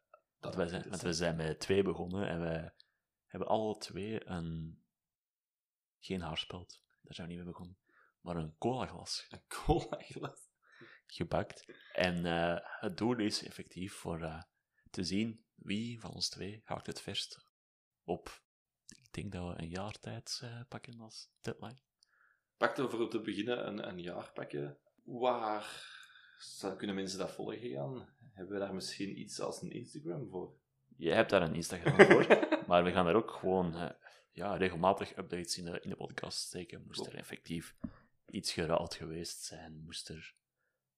dat 0.41 0.55
Want 0.55 0.55
wij, 0.55 0.69
zijn, 0.69 0.89
want 0.89 1.03
we 1.03 1.13
zijn 1.13 1.37
met 1.37 1.61
twee 1.61 1.83
begonnen 1.83 2.29
en 2.29 2.41
wij 2.41 2.73
hebben 3.31 3.49
alle 3.49 3.77
twee 3.77 4.27
een... 4.27 4.79
Geen 5.99 6.21
haarspeld, 6.21 6.83
daar 7.03 7.15
zijn 7.15 7.27
we 7.27 7.33
niet 7.33 7.43
mee 7.43 7.53
begonnen. 7.53 7.79
Maar 8.21 8.37
een 8.37 8.57
colaglas 8.59 9.27
Een 9.31 9.43
cola 9.49 9.97
glas. 9.99 10.49
gebakt. 11.07 11.65
En 11.93 12.27
eh, 12.27 12.59
het 12.81 12.97
doel 12.97 13.19
is 13.19 13.43
effectief 13.43 13.95
voor 13.95 14.23
eh, 14.23 14.43
te 14.91 15.05
zien 15.05 15.45
wie 15.55 16.01
van 16.01 16.11
ons 16.11 16.29
twee 16.29 16.61
gaat 16.65 16.87
het 16.87 17.01
verst 17.01 17.47
op. 18.05 18.43
Ik 18.87 19.13
denk 19.13 19.33
dat 19.33 19.55
we 19.55 19.63
een 19.63 19.69
jaar 19.69 19.99
tijd 19.99 20.41
eh, 20.43 20.61
pakken 20.69 21.01
als 21.01 21.31
deadline. 21.41 21.81
Pakten 22.57 22.85
we 22.85 22.91
voor 22.91 23.11
te 23.11 23.21
beginnen 23.21 23.67
een, 23.67 23.89
een 23.89 24.01
jaar 24.01 24.33
pakken. 24.33 24.79
Waar 25.05 25.99
kunnen 26.77 26.97
mensen 26.97 27.19
dat 27.19 27.33
volgen, 27.33 27.69
Jan? 27.69 28.09
Hebben 28.33 28.55
we 28.55 28.65
daar 28.65 28.75
misschien 28.75 29.21
iets 29.21 29.41
als 29.41 29.63
een 29.63 29.71
Instagram 29.71 30.29
voor? 30.29 30.60
Je 31.01 31.11
hebt 31.11 31.31
daar 31.31 31.43
een 31.43 31.55
Instagram 31.55 32.07
voor, 32.07 32.27
maar 32.69 32.85
we 32.85 32.91
gaan 32.91 33.07
er 33.07 33.15
ook 33.15 33.31
gewoon 33.31 33.75
eh, 33.75 33.91
ja, 34.33 34.57
regelmatig 34.57 35.17
updates 35.17 35.59
in 35.59 35.65
de, 35.65 35.81
in 35.81 35.91
de 35.91 35.97
podcast 35.97 36.39
steken. 36.39 36.85
Moest 36.87 37.07
er 37.07 37.15
effectief 37.15 37.77
iets 38.27 38.53
geruild 38.53 38.95
geweest 38.95 39.43
zijn, 39.43 39.83
moest 39.85 40.09
er 40.09 40.35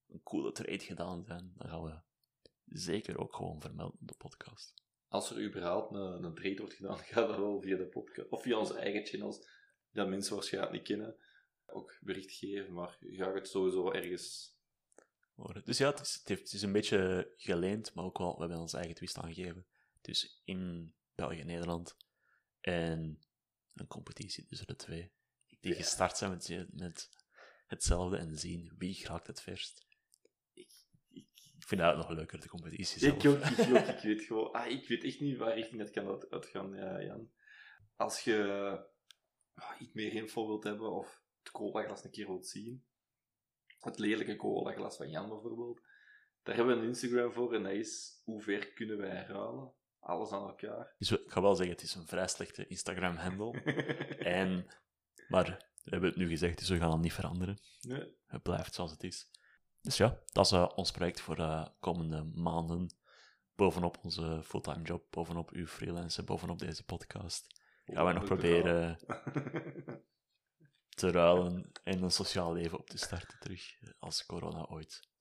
een 0.07 0.23
coole 0.23 0.51
trade 0.51 0.79
gedaan 0.79 1.23
zijn, 1.23 1.53
dan 1.55 1.69
gaan 1.69 1.83
we 1.83 1.99
zeker 2.65 3.19
ook 3.19 3.35
gewoon 3.35 3.61
vermelden 3.61 3.99
op 4.01 4.07
de 4.07 4.15
podcast. 4.17 4.73
Als 5.07 5.31
er 5.31 5.43
überhaupt 5.43 5.93
een, 5.93 6.23
een 6.23 6.33
trade 6.33 6.57
wordt 6.57 6.73
gedaan, 6.73 6.97
gaat 7.13 7.27
dat 7.27 7.37
wel 7.37 7.61
via 7.61 7.77
de 7.77 7.87
podcast. 7.87 8.29
Of 8.29 8.41
via 8.41 8.57
onze 8.57 8.77
eigen 8.77 9.05
channels, 9.05 9.47
die 9.91 10.05
mensen 10.05 10.35
waarschijnlijk 10.35 10.73
niet 10.73 10.87
kennen. 10.87 11.15
Ook 11.65 11.97
bericht 12.01 12.31
geven, 12.31 12.73
maar 12.73 12.97
gaat 13.01 13.33
het 13.33 13.47
sowieso 13.47 13.91
ergens... 13.91 14.57
Dus 15.63 15.77
ja, 15.77 15.89
het 15.89 15.99
is, 15.99 16.21
het 16.23 16.53
is 16.53 16.61
een 16.61 16.71
beetje 16.71 17.31
geleend, 17.35 17.93
maar 17.93 18.05
ook 18.05 18.17
wel, 18.17 18.33
we 18.33 18.39
hebben 18.39 18.59
ons 18.59 18.73
eigen 18.73 18.95
twist 18.95 19.17
aangegeven. 19.17 19.65
Dus 20.03 20.41
in 20.43 20.93
België 21.15 21.39
en 21.39 21.45
Nederland. 21.45 21.97
En 22.61 23.19
een 23.73 23.87
competitie 23.87 24.45
tussen 24.45 24.67
de 24.67 24.75
twee. 24.75 25.11
Die 25.59 25.73
gestart 25.73 26.17
zijn 26.17 26.31
met, 26.31 26.65
met 26.71 27.09
hetzelfde 27.67 28.17
en 28.17 28.37
zien 28.37 28.73
wie 28.77 29.05
raakt 29.07 29.27
het 29.27 29.41
verst. 29.41 29.85
Ik 30.53 31.69
vind 31.69 31.81
dat 31.81 31.95
nog 31.95 32.09
leuker, 32.09 32.39
de 32.41 32.47
competitie 32.47 33.07
Ik 33.07 33.21
zelf. 33.21 33.35
ook, 33.37 33.45
ik 33.45 33.59
ook. 33.59 33.87
Ik 33.95 33.99
weet 34.03 34.21
gewoon... 34.21 34.51
Ah, 34.51 34.71
ik 34.71 34.87
weet 34.87 35.03
echt 35.03 35.19
niet 35.19 35.37
waar 35.37 35.53
richting 35.53 35.79
dat 35.81 35.91
kan 35.91 36.07
uit- 36.07 36.29
uitgaan, 36.29 36.73
ja, 36.73 37.01
Jan. 37.03 37.31
Als 37.95 38.19
je 38.19 38.37
ah, 39.53 39.81
iets 39.81 39.93
meer 39.93 40.13
info 40.13 40.47
wilt 40.47 40.63
hebben 40.63 40.91
of 40.91 41.21
het 41.39 41.51
cola-glas 41.51 42.03
een 42.03 42.11
keer 42.11 42.27
wilt 42.27 42.47
zien, 42.47 42.85
het 43.79 43.99
lelijke 43.99 44.35
cola-glas 44.35 44.97
van 44.97 45.09
Jan 45.09 45.29
bijvoorbeeld, 45.29 45.81
daar 46.43 46.55
hebben 46.55 46.75
we 46.75 46.81
een 46.81 46.87
Instagram 46.87 47.33
voor 47.33 47.53
en 47.53 47.63
dat 47.63 47.71
is 47.71 48.21
hoe 48.23 48.41
ver 48.41 48.73
kunnen 48.73 48.97
wij 48.97 49.25
ruilen? 49.25 49.73
Alles 50.03 50.31
aan 50.31 50.47
elkaar. 50.47 50.95
Dus 50.97 51.11
ik 51.11 51.31
ga 51.31 51.41
wel 51.41 51.55
zeggen, 51.55 51.75
het 51.75 51.83
is 51.83 51.95
een 51.95 52.07
vrij 52.07 52.27
slechte 52.27 52.67
Instagram-handle. 52.67 53.61
En, 54.39 54.67
maar 55.27 55.45
we 55.83 55.89
hebben 55.89 56.09
het 56.09 56.17
nu 56.17 56.27
gezegd, 56.27 56.57
dus 56.57 56.69
we 56.69 56.77
gaan 56.77 56.91
het 56.91 57.01
niet 57.01 57.13
veranderen. 57.13 57.59
Nee. 57.81 58.15
Het 58.27 58.43
blijft 58.43 58.73
zoals 58.73 58.91
het 58.91 59.03
is. 59.03 59.29
Dus 59.81 59.97
ja, 59.97 60.19
dat 60.31 60.45
is 60.45 60.51
eh, 60.51 60.69
ons 60.75 60.91
project 60.91 61.21
voor 61.21 61.35
de 61.35 61.71
komende 61.79 62.23
maanden. 62.23 62.95
Bovenop 63.55 63.97
onze 64.01 64.41
fulltime 64.43 64.81
job, 64.81 65.05
bovenop 65.09 65.49
uw 65.51 65.67
freelancen, 65.67 66.25
bovenop 66.25 66.59
deze 66.59 66.85
podcast. 66.85 67.61
Gaan 67.85 68.03
wij 68.03 68.13
nog 68.13 68.23
proberen 68.23 68.97
te 70.99 71.11
ruilen 71.11 71.71
en 71.83 72.03
een 72.03 72.11
sociaal 72.11 72.53
leven 72.53 72.79
op 72.79 72.89
te 72.89 72.97
starten 72.97 73.39
terug, 73.39 73.81
eh, 73.81 73.89
als 73.99 74.25
corona 74.25 74.65
ooit 74.65 75.11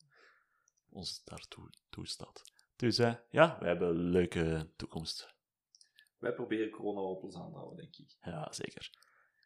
ons 0.88 1.24
daartoe 1.24 1.70
toestaat. 1.90 2.42
Dus 2.82 2.98
eh, 2.98 3.14
ja, 3.30 3.58
we 3.58 3.66
hebben 3.66 3.88
een 3.88 4.10
leuke 4.10 4.70
toekomst. 4.76 5.34
Wij 6.18 6.32
proberen 6.32 6.70
corona 6.70 7.00
ons 7.00 7.36
aan 7.36 7.50
te 7.50 7.56
houden, 7.56 7.76
denk 7.76 7.96
ik. 7.96 8.16
Ja, 8.20 8.52
zeker. 8.52 8.90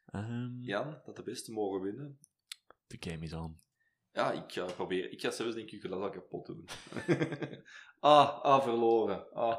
Ehm, 0.06 0.60
Jan, 0.60 1.00
dat 1.04 1.16
de 1.16 1.22
beste 1.22 1.52
mogen 1.52 1.80
winnen. 1.80 2.18
De 2.86 2.96
game 3.00 3.24
is 3.24 3.32
on. 3.32 3.60
Ja, 4.12 4.32
ik 4.32 4.52
ga 4.52 4.64
proberen. 4.64 5.12
Ik 5.12 5.20
ga 5.20 5.30
zelfs 5.30 5.54
denk 5.54 5.70
ik 5.70 5.82
glas 5.82 6.00
al 6.00 6.10
kapot 6.10 6.46
doen. 6.46 6.68
ah, 8.00 8.40
ah, 8.42 8.62
verloren. 8.62 9.30
Ah. 9.32 9.58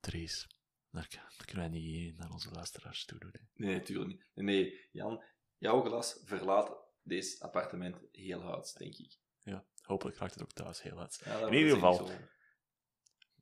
Dries. 0.00 0.56
Daar, 0.90 1.08
daar 1.10 1.46
kunnen 1.46 1.70
wij 1.70 1.80
niet 1.80 2.16
naar 2.16 2.30
onze 2.30 2.50
luisteraars 2.50 3.04
toe 3.04 3.18
doen. 3.18 3.32
hè. 3.32 3.40
Nee, 3.54 3.74
natuurlijk 3.74 4.08
niet. 4.08 4.26
Nee, 4.34 4.88
Jan, 4.92 5.24
jouw 5.58 5.82
glas 5.82 6.20
verlaat 6.24 6.76
deze 7.02 7.42
appartement 7.42 7.96
heel 8.12 8.40
hard, 8.40 8.78
denk 8.78 8.94
ik. 8.94 9.18
Ja, 9.42 9.64
hopelijk 9.82 10.16
raakt 10.16 10.34
het 10.34 10.42
ook 10.42 10.52
thuis 10.52 10.82
heel. 10.82 10.98
Ja, 10.98 11.40
dat 11.40 11.48
In 11.48 11.54
ieder 11.54 11.74
geval. 11.74 12.10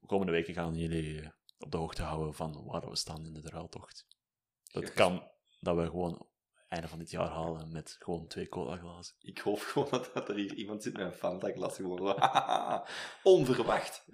Komende 0.07 0.33
weken 0.33 0.55
gaan 0.55 0.75
jullie 0.75 1.21
eh, 1.21 1.29
op 1.59 1.71
de 1.71 1.77
hoogte 1.77 2.03
houden 2.03 2.35
van 2.35 2.65
waar 2.65 2.89
we 2.89 2.97
staan 2.97 3.27
in 3.27 3.33
de 3.33 3.51
ruiltocht. 3.51 4.07
Ja. 4.63 4.81
kan 4.81 5.31
dat 5.61 5.77
we 5.77 5.85
gewoon 5.85 6.29
einde 6.71 6.89
van 6.89 6.99
dit 6.99 7.11
jaar 7.11 7.29
halen 7.29 7.73
met 7.73 7.97
gewoon 7.99 8.27
twee 8.27 8.49
cola 8.49 8.77
glazen. 8.77 9.17
Ik 9.21 9.39
hoop 9.39 9.59
gewoon 9.59 9.91
dat, 9.91 10.11
dat 10.15 10.29
er 10.29 10.35
hier 10.35 10.55
iemand 10.55 10.83
zit 10.83 10.93
met 10.97 11.07
een 11.07 11.13
Fanta-glas 11.13 11.77
gewoon. 11.77 12.23
Onverwacht. 13.23 14.05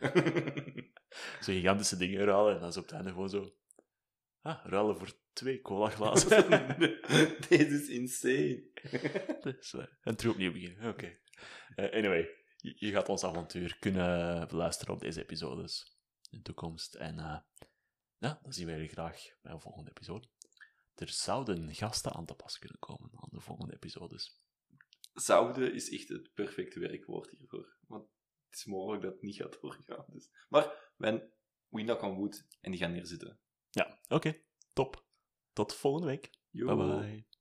Zo 1.41 1.53
gigantische 1.53 1.97
dingen 1.97 2.25
ruilen 2.25 2.55
en 2.55 2.61
dan 2.61 2.69
is 2.69 2.77
op 2.77 2.83
het 2.83 2.93
einde 2.93 3.11
gewoon 3.11 3.29
zo... 3.29 3.55
Ah, 4.43 4.65
ruilen 4.65 4.99
voor 4.99 5.13
twee 5.33 5.61
cola 5.61 5.89
glazen. 5.89 6.49
Deze 7.49 7.83
is 7.83 7.89
insane. 7.89 8.65
dus, 9.41 9.75
en 10.01 10.17
terug 10.17 10.33
opnieuw 10.33 10.53
beginnen. 10.53 10.89
Oké. 10.89 11.19
Eh, 11.75 11.93
anyway, 11.93 12.29
je, 12.75 12.91
gaat 12.91 13.09
ons 13.09 13.25
avontuur 13.25 13.79
kunnen 13.79 14.49
beluisteren 14.49 14.95
op 14.95 15.01
deze 15.01 15.23
episodes 15.23 15.97
in 16.31 16.39
de 16.39 16.45
toekomst. 16.45 16.95
En 16.95 17.19
eh, 17.19 17.39
ja, 18.19 18.39
dan 18.43 18.53
zien 18.53 18.67
wij 18.67 18.75
jullie 18.75 18.91
graag 18.91 19.23
bij 19.43 19.53
een 19.53 19.61
volgende 19.61 19.91
episode. 19.91 20.29
Er 20.95 21.09
zouden 21.09 21.75
gasten 21.75 22.13
aan 22.13 22.27
te 22.27 22.35
pas 22.35 22.59
kunnen 22.59 22.79
komen 22.79 23.11
aan 23.15 23.29
de 23.33 23.41
volgende 23.41 23.75
episodes. 23.75 24.41
Zouden 25.13 25.75
is 25.75 25.91
echt 25.91 26.09
het 26.09 26.35
perfecte 26.35 26.81
werkwoord 26.81 27.31
hiervoor. 27.31 27.77
Want 27.87 28.09
het 28.49 28.59
is 28.59 28.65
mogelijk 28.65 29.03
dat 29.03 29.13
het 29.13 29.23
niet 29.23 29.37
gaat 29.37 29.61
doorgaan. 29.61 30.05
Dus. 30.09 30.31
Maar 30.49 30.93
when 30.97 31.33
we 31.69 31.83
knock 31.83 32.03
on 32.03 32.15
wood 32.15 32.47
en 32.61 32.71
die 32.71 32.81
gaan 32.81 32.93
neerzitten. 32.93 33.41
Ja, 33.71 34.01
oké. 34.09 34.43
top. 34.73 35.05
Tot 35.53 35.75
volgende 35.75 36.07
week. 36.07 36.31
Yo. 36.51 36.77
Bye 36.77 37.01
bye. 37.01 37.36